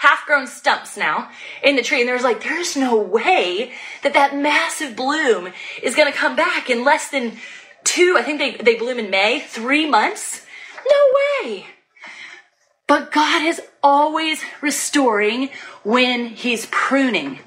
[0.03, 1.31] half grown stumps now
[1.63, 2.01] in the tree.
[2.01, 6.69] And there's like, there's no way that that massive bloom is going to come back
[6.69, 7.39] in less than
[7.85, 10.45] two, I think they, they bloom in May, three months.
[10.91, 11.67] No way.
[12.89, 15.51] But God is always restoring
[15.85, 17.39] when He's pruning.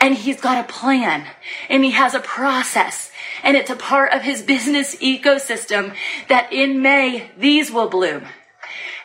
[0.00, 1.26] And He's got a plan
[1.68, 3.10] and He has a process.
[3.42, 5.92] And it's a part of His business ecosystem
[6.28, 8.26] that in May, these will bloom.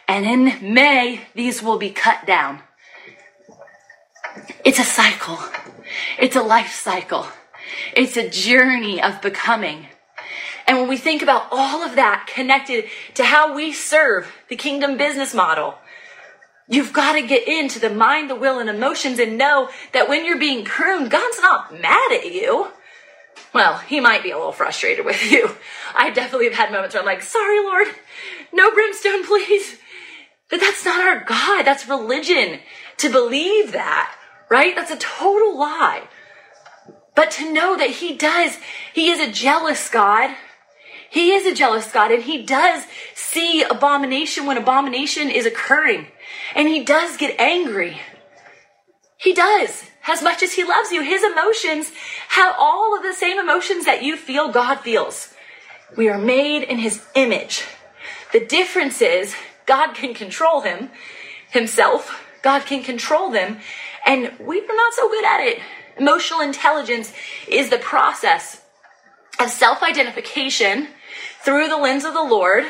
[0.07, 2.61] And in May, these will be cut down.
[4.63, 5.39] It's a cycle.
[6.19, 7.27] It's a life cycle.
[7.95, 9.87] It's a journey of becoming.
[10.67, 14.97] And when we think about all of that connected to how we serve the kingdom
[14.97, 15.75] business model,
[16.67, 20.25] you've got to get into the mind, the will, and emotions and know that when
[20.25, 22.67] you're being pruned, God's not mad at you.
[23.53, 25.51] Well, he might be a little frustrated with you.
[25.93, 27.87] I definitely have had moments where I'm like, sorry, Lord,
[28.53, 29.77] no brimstone, please.
[30.49, 31.63] But that's not our God.
[31.63, 32.59] That's religion
[32.97, 34.15] to believe that
[34.51, 34.75] right?
[34.75, 36.03] That's a total lie.
[37.15, 38.57] But to know that He does,
[38.93, 40.35] He is a jealous God.
[41.09, 42.85] He is a jealous God and He does
[43.15, 46.07] see abomination when abomination is occurring.
[46.53, 47.97] And He does get angry.
[49.17, 49.85] He does.
[50.07, 51.91] As much as He loves you, His emotions
[52.29, 55.33] have all of the same emotions that you feel God feels.
[55.95, 57.63] We are made in His image.
[58.33, 59.33] The difference is
[59.65, 60.89] God can control Him,
[61.51, 62.27] Himself.
[62.41, 63.59] God can control them.
[64.05, 65.59] And we are not so good at it.
[65.97, 67.13] Emotional intelligence
[67.47, 68.61] is the process
[69.39, 70.87] of self identification
[71.43, 72.65] through the lens of the Lord,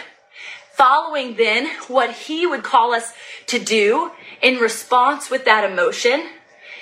[0.73, 3.13] following then what He would call us
[3.47, 4.11] to do
[4.41, 6.25] in response with that emotion.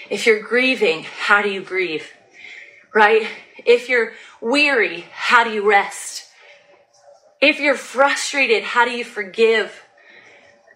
[0.09, 2.11] If you're grieving, how do you grieve?
[2.93, 3.27] Right?
[3.65, 6.25] If you're weary, how do you rest?
[7.41, 9.83] If you're frustrated, how do you forgive?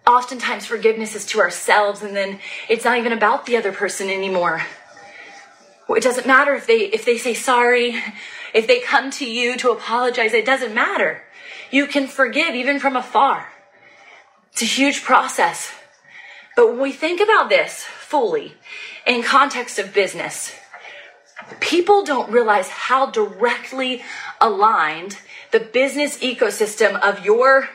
[0.06, 2.38] Oftentimes, forgiveness is to ourselves, and then
[2.68, 4.62] it's not even about the other person anymore.
[5.88, 7.96] It doesn't matter if they if they say sorry,
[8.52, 11.22] if they come to you to apologize, it doesn't matter.
[11.70, 13.48] You can forgive even from afar.
[14.52, 15.72] It's a huge process.
[16.56, 18.54] But when we think about this fully
[19.06, 20.54] in context of business,
[21.60, 24.02] people don't realize how directly
[24.40, 25.18] aligned
[25.50, 27.68] the business ecosystem of your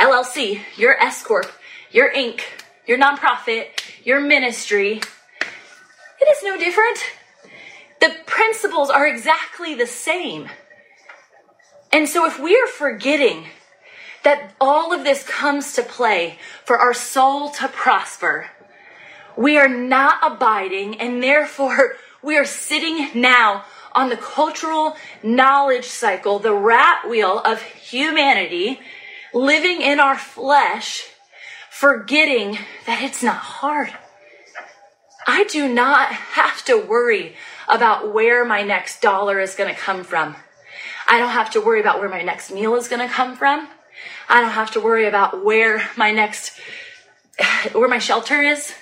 [0.00, 1.46] LLC, your S Corp,
[1.92, 2.40] your Inc.,
[2.86, 3.66] your nonprofit,
[4.02, 5.00] your ministry,
[6.20, 6.98] it is no different.
[8.00, 10.48] The principles are exactly the same.
[11.92, 13.44] And so if we are forgetting
[14.22, 18.48] that all of this comes to play for our soul to prosper,
[19.36, 26.38] we are not abiding and therefore we are sitting now on the cultural knowledge cycle,
[26.38, 28.80] the rat wheel of humanity,
[29.32, 31.06] living in our flesh,
[31.70, 33.92] forgetting that it's not hard.
[35.26, 37.36] I do not have to worry
[37.68, 40.36] about where my next dollar is going to come from.
[41.06, 43.68] I don't have to worry about where my next meal is going to come from.
[44.28, 46.58] I don't have to worry about where my next,
[47.72, 48.72] where my shelter is.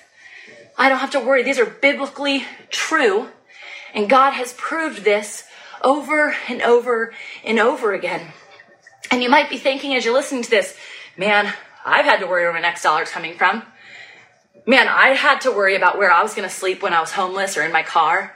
[0.77, 1.43] I don't have to worry.
[1.43, 3.29] These are biblically true.
[3.95, 5.45] And God has proved this
[5.83, 8.33] over and over and over again.
[9.11, 10.77] And you might be thinking as you're listening to this,
[11.17, 11.53] man,
[11.85, 13.63] I've had to worry where my next dollar's coming from.
[14.67, 17.13] Man, I had to worry about where I was going to sleep when I was
[17.13, 18.35] homeless or in my car.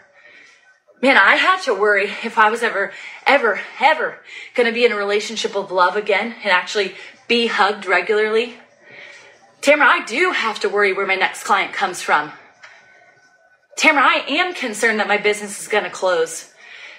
[1.03, 2.93] Man, I had to worry if I was ever,
[3.27, 4.19] ever, ever
[4.55, 6.95] going to be in a relationship of love again and actually
[7.29, 8.55] be hugged regularly.
[9.61, 12.33] Tamra, I do have to worry where my next client comes from.
[13.79, 16.52] Tamra, I am concerned that my business is going to close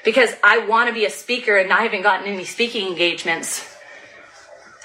[0.03, 3.69] because I want to be a speaker and I haven't gotten any speaking engagements.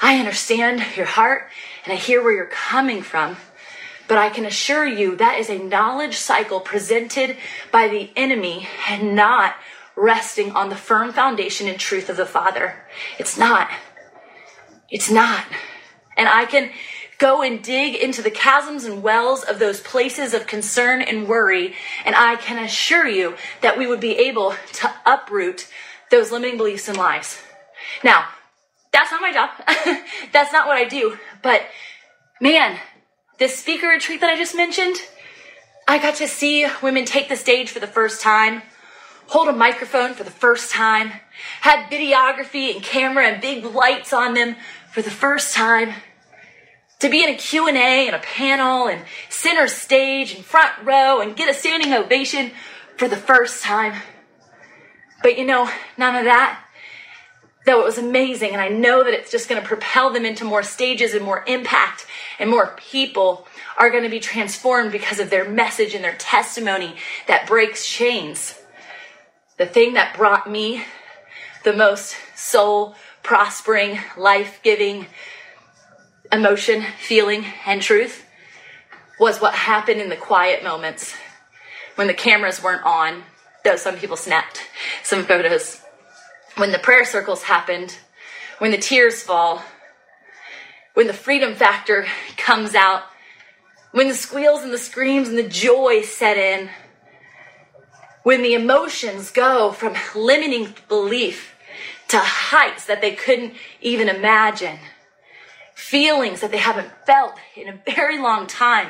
[0.00, 1.48] I understand your heart
[1.84, 3.36] and I hear where you're coming from.
[4.06, 7.36] But I can assure you that is a knowledge cycle presented
[7.70, 9.54] by the enemy and not
[9.96, 12.76] resting on the firm foundation and truth of the Father.
[13.18, 13.68] It's not.
[14.88, 15.44] It's not.
[16.16, 16.70] And I can
[17.18, 21.74] go and dig into the chasms and wells of those places of concern and worry,
[22.04, 25.68] and I can assure you that we would be able to uproot
[26.10, 27.38] those limiting beliefs and lies.
[28.04, 28.26] Now,
[28.92, 29.50] that's not my job.
[30.32, 31.18] that's not what I do.
[31.42, 31.62] But
[32.40, 32.78] man,
[33.38, 34.96] this speaker retreat that I just mentioned,
[35.86, 38.62] I got to see women take the stage for the first time,
[39.26, 41.12] hold a microphone for the first time,
[41.60, 44.56] had videography and camera and big lights on them
[44.92, 45.94] for the first time,
[47.00, 51.36] to be in a Q&A and a panel and center stage and front row and
[51.36, 52.50] get a standing ovation
[52.96, 54.00] for the first time.
[55.22, 56.64] But you know, none of that
[57.68, 58.52] though it was amazing.
[58.52, 61.44] And I know that it's just going to propel them into more stages and more
[61.46, 62.06] impact
[62.38, 63.46] and more people
[63.76, 66.96] are going to be transformed because of their message and their testimony
[67.26, 68.58] that breaks chains.
[69.58, 70.84] The thing that brought me
[71.62, 75.06] the most soul prospering, life giving
[76.32, 78.24] emotion, feeling, and truth
[79.18, 81.14] was what happened in the quiet moments.
[81.96, 83.24] When the cameras weren't on,
[83.64, 84.60] though some people snapped
[85.02, 85.80] some photos.
[86.56, 87.96] When the prayer circles happened,
[88.58, 89.62] when the tears fall,
[90.94, 92.06] when the freedom factor
[92.36, 93.02] comes out,
[93.92, 96.70] when the squeals and the screams and the joy set in,
[98.22, 101.54] when the emotions go from limiting belief
[102.08, 104.78] to heights that they couldn't even imagine,
[105.78, 108.88] feelings that they haven't felt in a very long time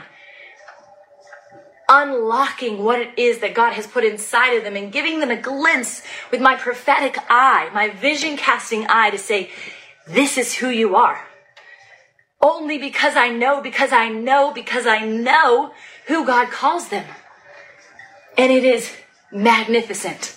[1.86, 5.36] unlocking what it is that God has put inside of them and giving them a
[5.36, 9.50] glimpse with my prophetic eye, my vision casting eye to say,
[10.06, 11.22] this is who you are.
[12.40, 15.74] Only because I know, because I know, because I know
[16.06, 17.04] who God calls them.
[18.38, 18.90] And it is
[19.30, 20.36] magnificent.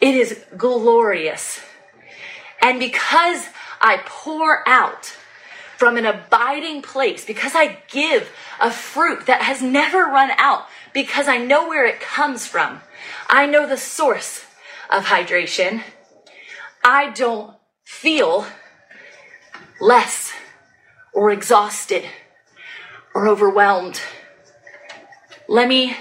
[0.00, 1.60] It is glorious.
[2.60, 3.46] And because
[3.80, 5.16] I pour out
[5.76, 11.28] from an abiding place, because I give a fruit that has never run out, because
[11.28, 12.80] I know where it comes from,
[13.28, 14.44] I know the source
[14.88, 15.82] of hydration,
[16.82, 17.54] I don't
[17.84, 18.46] feel
[19.80, 20.32] less
[21.12, 22.04] or exhausted
[23.14, 24.00] or overwhelmed.
[25.48, 25.96] Let me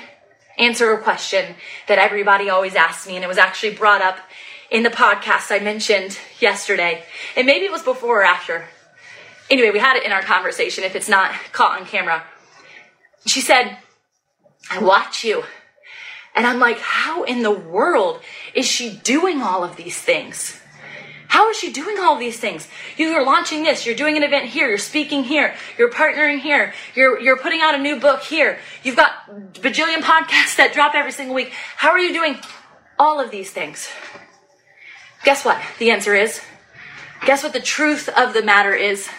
[0.57, 1.55] answer a question
[1.88, 4.19] that everybody always asks me, and it was actually brought up
[4.71, 7.03] in the podcast I mentioned yesterday.
[7.36, 8.67] And maybe it was before or after.
[9.50, 12.24] Anyway, we had it in our conversation if it's not caught on camera.
[13.26, 13.78] She said,
[14.70, 15.43] I watch you.
[16.36, 18.22] And I'm like, how in the world
[18.54, 20.60] is she doing all of these things?
[21.28, 22.68] How is she doing all these things?
[22.98, 27.20] You're launching this, you're doing an event here, you're speaking here, you're partnering here, you're,
[27.20, 29.12] you're putting out a new book here, you've got
[29.54, 31.52] bajillion podcasts that drop every single week.
[31.78, 32.38] How are you doing
[33.00, 33.89] all of these things?
[35.24, 35.62] Guess what?
[35.80, 36.41] The answer is,
[37.26, 39.10] guess what the truth of the matter is?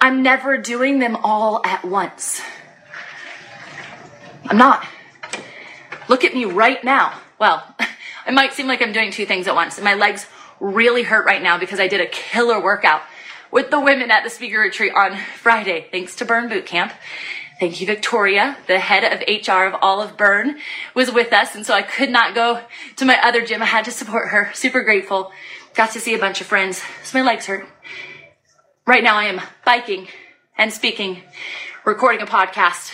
[0.00, 2.40] I'm never doing them all at once.
[4.44, 4.86] I'm not.
[6.08, 7.20] Look at me right now.
[7.38, 7.64] Well,
[8.26, 9.80] it might seem like I'm doing two things at once.
[9.80, 10.26] My legs
[10.60, 13.02] really hurt right now because I did a killer workout
[13.50, 16.92] with the women at the speaker retreat on Friday, thanks to Burn Boot Camp.
[17.58, 20.58] Thank you, Victoria, the head of HR of Olive Burn,
[20.94, 21.54] was with us.
[21.54, 22.60] And so I could not go
[22.96, 23.62] to my other gym.
[23.62, 24.50] I had to support her.
[24.52, 25.32] Super grateful.
[25.74, 26.82] Got to see a bunch of friends.
[27.02, 27.66] So my legs hurt.
[28.86, 30.06] Right now I am biking
[30.56, 31.20] and speaking,
[31.84, 32.92] recording a podcast,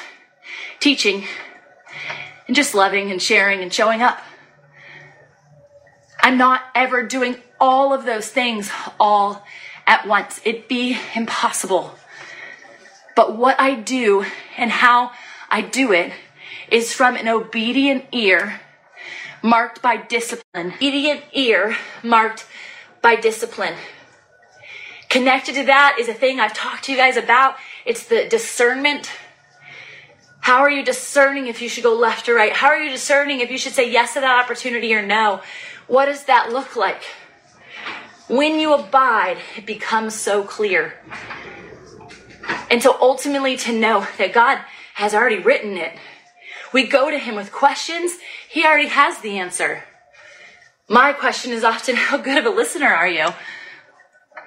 [0.81, 1.25] teaching,
[2.47, 4.19] and just loving and sharing and showing up.
[6.23, 9.45] I'm not ever doing all of those things all
[9.87, 10.41] at once.
[10.47, 11.95] It'd be impossible.
[13.15, 14.25] But what I do
[14.57, 15.13] and how
[15.51, 16.11] I do it
[16.71, 18.63] is from an obedient ear
[19.43, 20.73] marked by discipline.
[20.73, 22.47] Obedient ear marked
[23.03, 23.75] by discipline.
[25.13, 27.57] Connected to that is a thing I've talked to you guys about.
[27.85, 29.11] It's the discernment.
[30.41, 32.55] How are you discerning if you should go left or right?
[32.55, 35.43] How are you discerning if you should say yes to that opportunity or no?
[35.87, 37.03] What does that look like?
[38.29, 40.95] When you abide, it becomes so clear.
[42.71, 44.61] And so ultimately to know that God
[44.95, 45.93] has already written it.
[46.73, 48.13] We go to Him with questions,
[48.49, 49.85] He already has the answer.
[50.89, 53.29] My question is often, how good of a listener are you?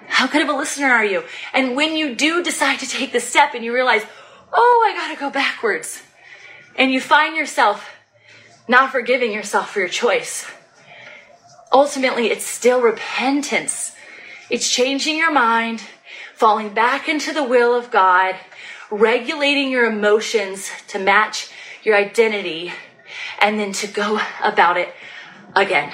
[0.08, 1.24] How good of a listener are you?
[1.54, 4.04] And when you do decide to take the step and you realize,
[4.54, 6.02] oh, I gotta go backwards,
[6.78, 7.90] and you find yourself
[8.68, 10.46] not forgiving yourself for your choice,
[11.72, 13.94] ultimately it's still repentance.
[14.50, 15.82] It's changing your mind
[16.36, 18.36] falling back into the will of God,
[18.92, 21.50] regulating your emotions to match
[21.84, 22.74] your identity,
[23.40, 24.94] and then to go about it
[25.56, 25.92] again.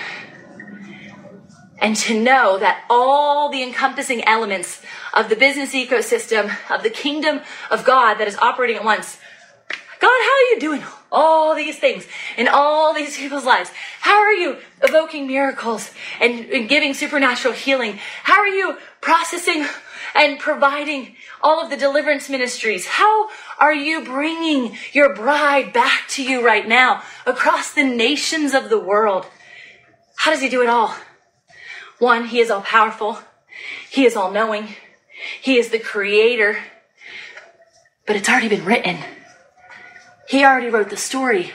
[1.82, 4.82] And to know that all the encompassing elements
[5.14, 9.18] of the business ecosystem of the kingdom of God that is operating at once.
[10.00, 12.08] God, how are you doing all these things
[12.38, 13.72] in all these people's lives?
[14.00, 18.00] How are you evoking miracles and, and giving supernatural healing?
[18.24, 19.66] How are you processing
[20.16, 22.86] and providing all of the deliverance ministries.
[22.86, 23.30] How
[23.60, 28.80] are you bringing your bride back to you right now across the nations of the
[28.80, 29.26] world?
[30.16, 30.96] How does he do it all?
[32.02, 33.20] One, he is all powerful.
[33.92, 34.70] He is all knowing.
[35.40, 36.58] He is the creator.
[38.08, 38.98] But it's already been written.
[40.28, 41.54] He already wrote the story.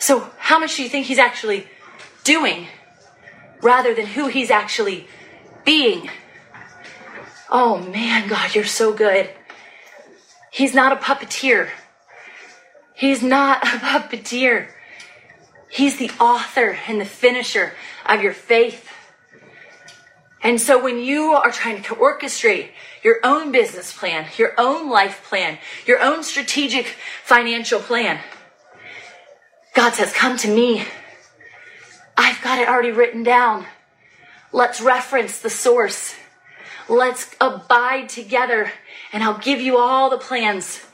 [0.00, 1.68] So how much do you think he's actually
[2.24, 2.66] doing
[3.62, 5.06] rather than who he's actually
[5.64, 6.10] being?
[7.48, 9.30] Oh man, God, you're so good.
[10.50, 11.68] He's not a puppeteer.
[12.96, 14.66] He's not a puppeteer.
[15.68, 18.88] He's the author and the finisher of your faith.
[20.42, 22.70] And so when you are trying to orchestrate
[23.02, 26.86] your own business plan, your own life plan, your own strategic
[27.24, 28.20] financial plan,
[29.74, 30.84] God says, come to me.
[32.16, 33.66] I've got it already written down.
[34.52, 36.14] Let's reference the source.
[36.88, 38.72] Let's abide together,
[39.12, 40.84] and I'll give you all the plans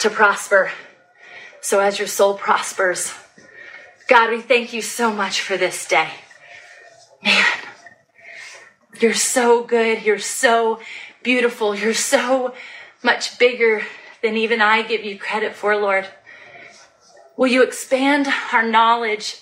[0.00, 0.72] to prosper.
[1.60, 3.14] So as your soul prospers,
[4.08, 6.10] God, we thank you so much for this day.
[7.24, 7.44] Man,
[9.00, 10.02] you're so good.
[10.02, 10.80] You're so
[11.22, 11.74] beautiful.
[11.74, 12.54] You're so
[13.02, 13.82] much bigger
[14.22, 16.06] than even I give you credit for, Lord.
[17.36, 19.40] Will you expand our knowledge?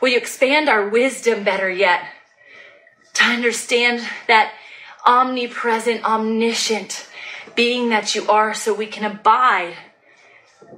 [0.00, 2.04] Will you expand our wisdom better yet?
[3.14, 4.52] To understand that
[5.04, 7.08] omnipresent, omniscient
[7.54, 9.74] being that you are so we can abide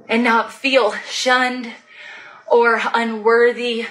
[0.09, 1.71] and not feel shunned
[2.47, 3.85] or unworthy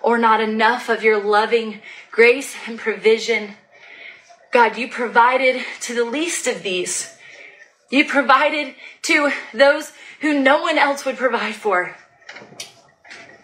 [0.00, 3.56] or not enough of your loving grace and provision.
[4.54, 7.12] God, you provided to the least of these.
[7.90, 9.90] You provided to those
[10.20, 11.96] who no one else would provide for.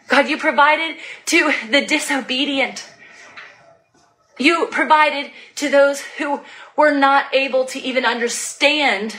[0.06, 2.88] God, you provided to the disobedient.
[4.38, 6.42] You provided to those who
[6.76, 9.16] were not able to even understand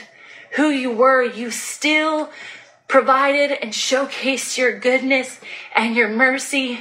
[0.52, 1.22] who you were.
[1.22, 2.30] You still
[2.88, 5.38] provided and showcased your goodness
[5.76, 6.80] and your mercy.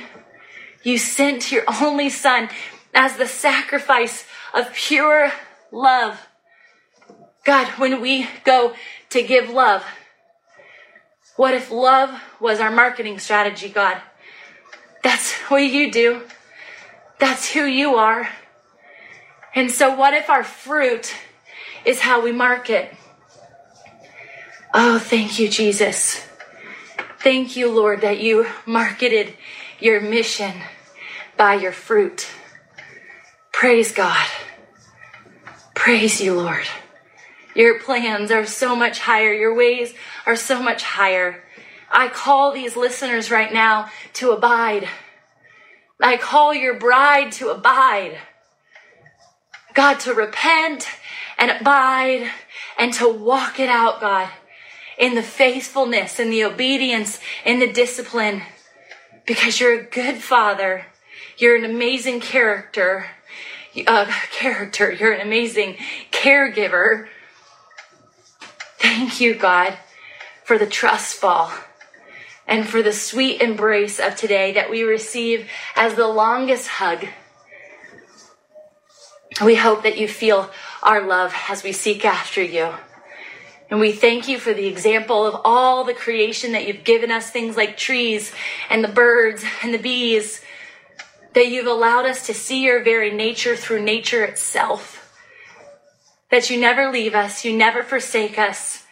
[0.84, 2.48] You sent your only son
[2.94, 4.24] as the sacrifice
[4.54, 5.32] of pure
[5.72, 6.28] love.
[7.44, 8.74] God, when we go
[9.10, 9.84] to give love,
[11.36, 14.02] what if love was our marketing strategy, God?
[15.04, 16.22] That's what you do.
[17.20, 18.30] That's who you are.
[19.56, 21.14] And so, what if our fruit
[21.84, 22.94] is how we market?
[24.74, 26.26] Oh, thank you, Jesus.
[27.20, 29.36] Thank you, Lord, that you marketed
[29.80, 30.54] your mission
[31.38, 32.28] by your fruit.
[33.52, 34.28] Praise God.
[35.76, 36.66] Praise you, Lord.
[37.56, 39.34] Your plans are so much higher.
[39.34, 39.94] Your ways
[40.26, 41.44] are so much higher.
[41.92, 44.88] I call these listeners right now to abide.
[46.00, 48.18] I call your bride to abide.
[49.74, 50.88] God, to repent
[51.38, 52.30] and abide
[52.78, 54.30] and to walk it out, God,
[54.98, 58.42] in the faithfulness in the obedience in the discipline
[59.26, 60.86] because you're a good father.
[61.38, 63.08] You're an amazing character.
[63.88, 64.92] Uh, character.
[64.92, 65.78] You're an amazing
[66.12, 67.08] caregiver.
[68.80, 69.78] Thank you, God,
[70.44, 71.52] for the trust fall
[72.46, 77.08] and for the sweet embrace of today that we receive as the longest hug.
[79.42, 80.52] We hope that you feel
[80.84, 82.74] our love as we seek after you.
[83.70, 87.30] And we thank you for the example of all the creation that you've given us,
[87.30, 88.34] things like trees
[88.70, 90.42] and the birds and the bees,
[91.34, 94.98] that you've allowed us to see your very nature through nature itself.
[96.30, 98.84] That you never leave us, you never forsake us.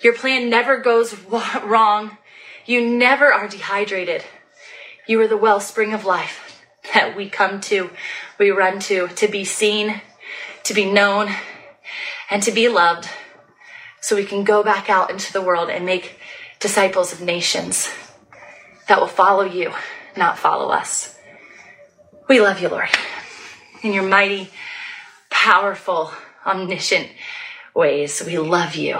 [0.00, 2.18] Your plan never goes wrong.
[2.66, 4.24] You never are dehydrated.
[5.06, 6.62] You are the wellspring of life
[6.92, 7.90] that we come to,
[8.38, 10.00] we run to, to be seen,
[10.64, 11.30] to be known,
[12.30, 13.08] and to be loved
[14.00, 16.18] so we can go back out into the world and make
[16.60, 17.90] disciples of nations
[18.88, 19.72] that will follow you,
[20.16, 21.13] not follow us.
[22.28, 22.88] We love you, Lord,
[23.82, 24.48] in your mighty,
[25.30, 26.10] powerful,
[26.46, 27.08] omniscient
[27.74, 28.22] ways.
[28.24, 28.98] We love you.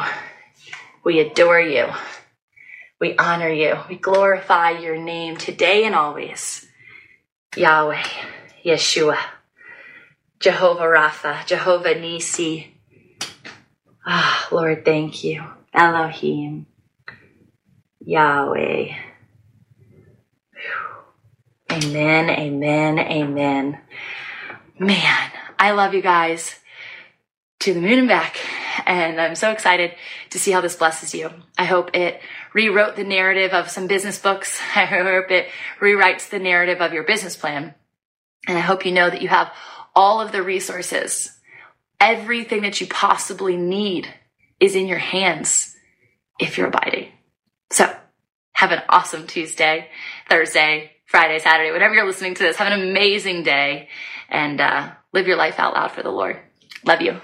[1.05, 1.87] We adore you.
[3.01, 3.79] We honor you.
[3.89, 6.67] We glorify your name today and always.
[7.57, 8.03] Yahweh,
[8.65, 9.19] Yeshua,
[10.41, 12.75] Jehovah Rapha, Jehovah Nissi,
[14.07, 15.45] Ah, Lord, thank you.
[15.73, 16.67] Elohim,
[18.05, 18.95] Yahweh.
[21.75, 23.81] Amen, amen, amen.
[24.79, 26.55] Man, I love you guys
[27.61, 28.39] to the moon and back.
[28.87, 29.93] And I'm so excited
[30.31, 31.31] to see how this blesses you.
[31.59, 32.21] I hope it
[32.53, 34.61] rewrote the narrative of some business books.
[34.77, 35.49] I hope it
[35.81, 37.75] rewrites the narrative of your business plan.
[38.47, 39.51] And I hope you know that you have
[39.97, 41.33] all of the resources
[42.01, 44.07] everything that you possibly need
[44.61, 45.75] is in your hands
[46.39, 47.09] if you're abiding.
[47.71, 47.93] So
[48.53, 49.89] have an awesome Tuesday,
[50.29, 52.57] Thursday, Friday, Saturday, whenever you're listening to this.
[52.57, 53.89] Have an amazing day
[54.29, 56.41] and uh, live your life out loud for the Lord.
[56.85, 57.21] Love you.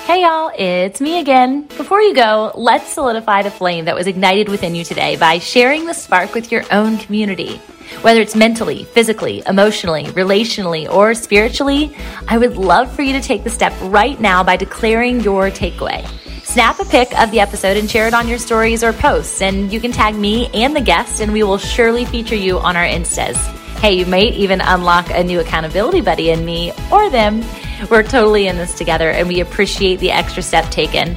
[0.00, 1.68] Hey y'all, it's me again.
[1.68, 5.86] Before you go, let's solidify the flame that was ignited within you today by sharing
[5.86, 7.58] the spark with your own community.
[8.00, 11.96] Whether it's mentally, physically, emotionally, relationally, or spiritually,
[12.26, 16.04] I would love for you to take the step right now by declaring your takeaway.
[16.52, 19.72] Snap a pic of the episode and share it on your stories or posts, and
[19.72, 22.84] you can tag me and the guest, and we will surely feature you on our
[22.84, 23.36] Instas.
[23.78, 27.42] Hey, you might even unlock a new accountability buddy in me or them.
[27.88, 31.16] We're totally in this together, and we appreciate the extra step taken.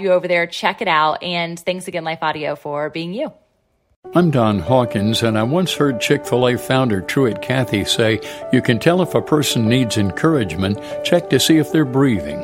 [0.01, 1.23] you over there, check it out.
[1.23, 3.31] And thanks again, Life Audio, for being you.
[4.13, 8.19] I'm Don Hawkins, and I once heard Chick fil A founder Truett Cathy say,
[8.51, 12.43] You can tell if a person needs encouragement, check to see if they're breathing.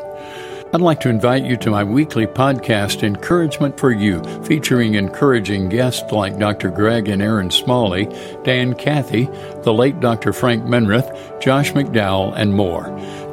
[0.73, 6.11] I'd like to invite you to my weekly podcast, Encouragement for You, featuring encouraging guests
[6.11, 6.69] like Dr.
[6.69, 8.05] Greg and Erin Smalley,
[8.43, 9.29] Dan Cathy,
[9.63, 10.33] the late Dr.
[10.33, 12.85] Frank Minirth, Josh McDowell, and more.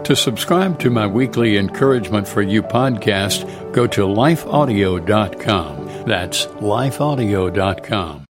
[0.05, 6.05] To subscribe to my weekly Encouragement for You podcast, go to lifeaudio.com.
[6.07, 8.24] That's lifeaudio.com.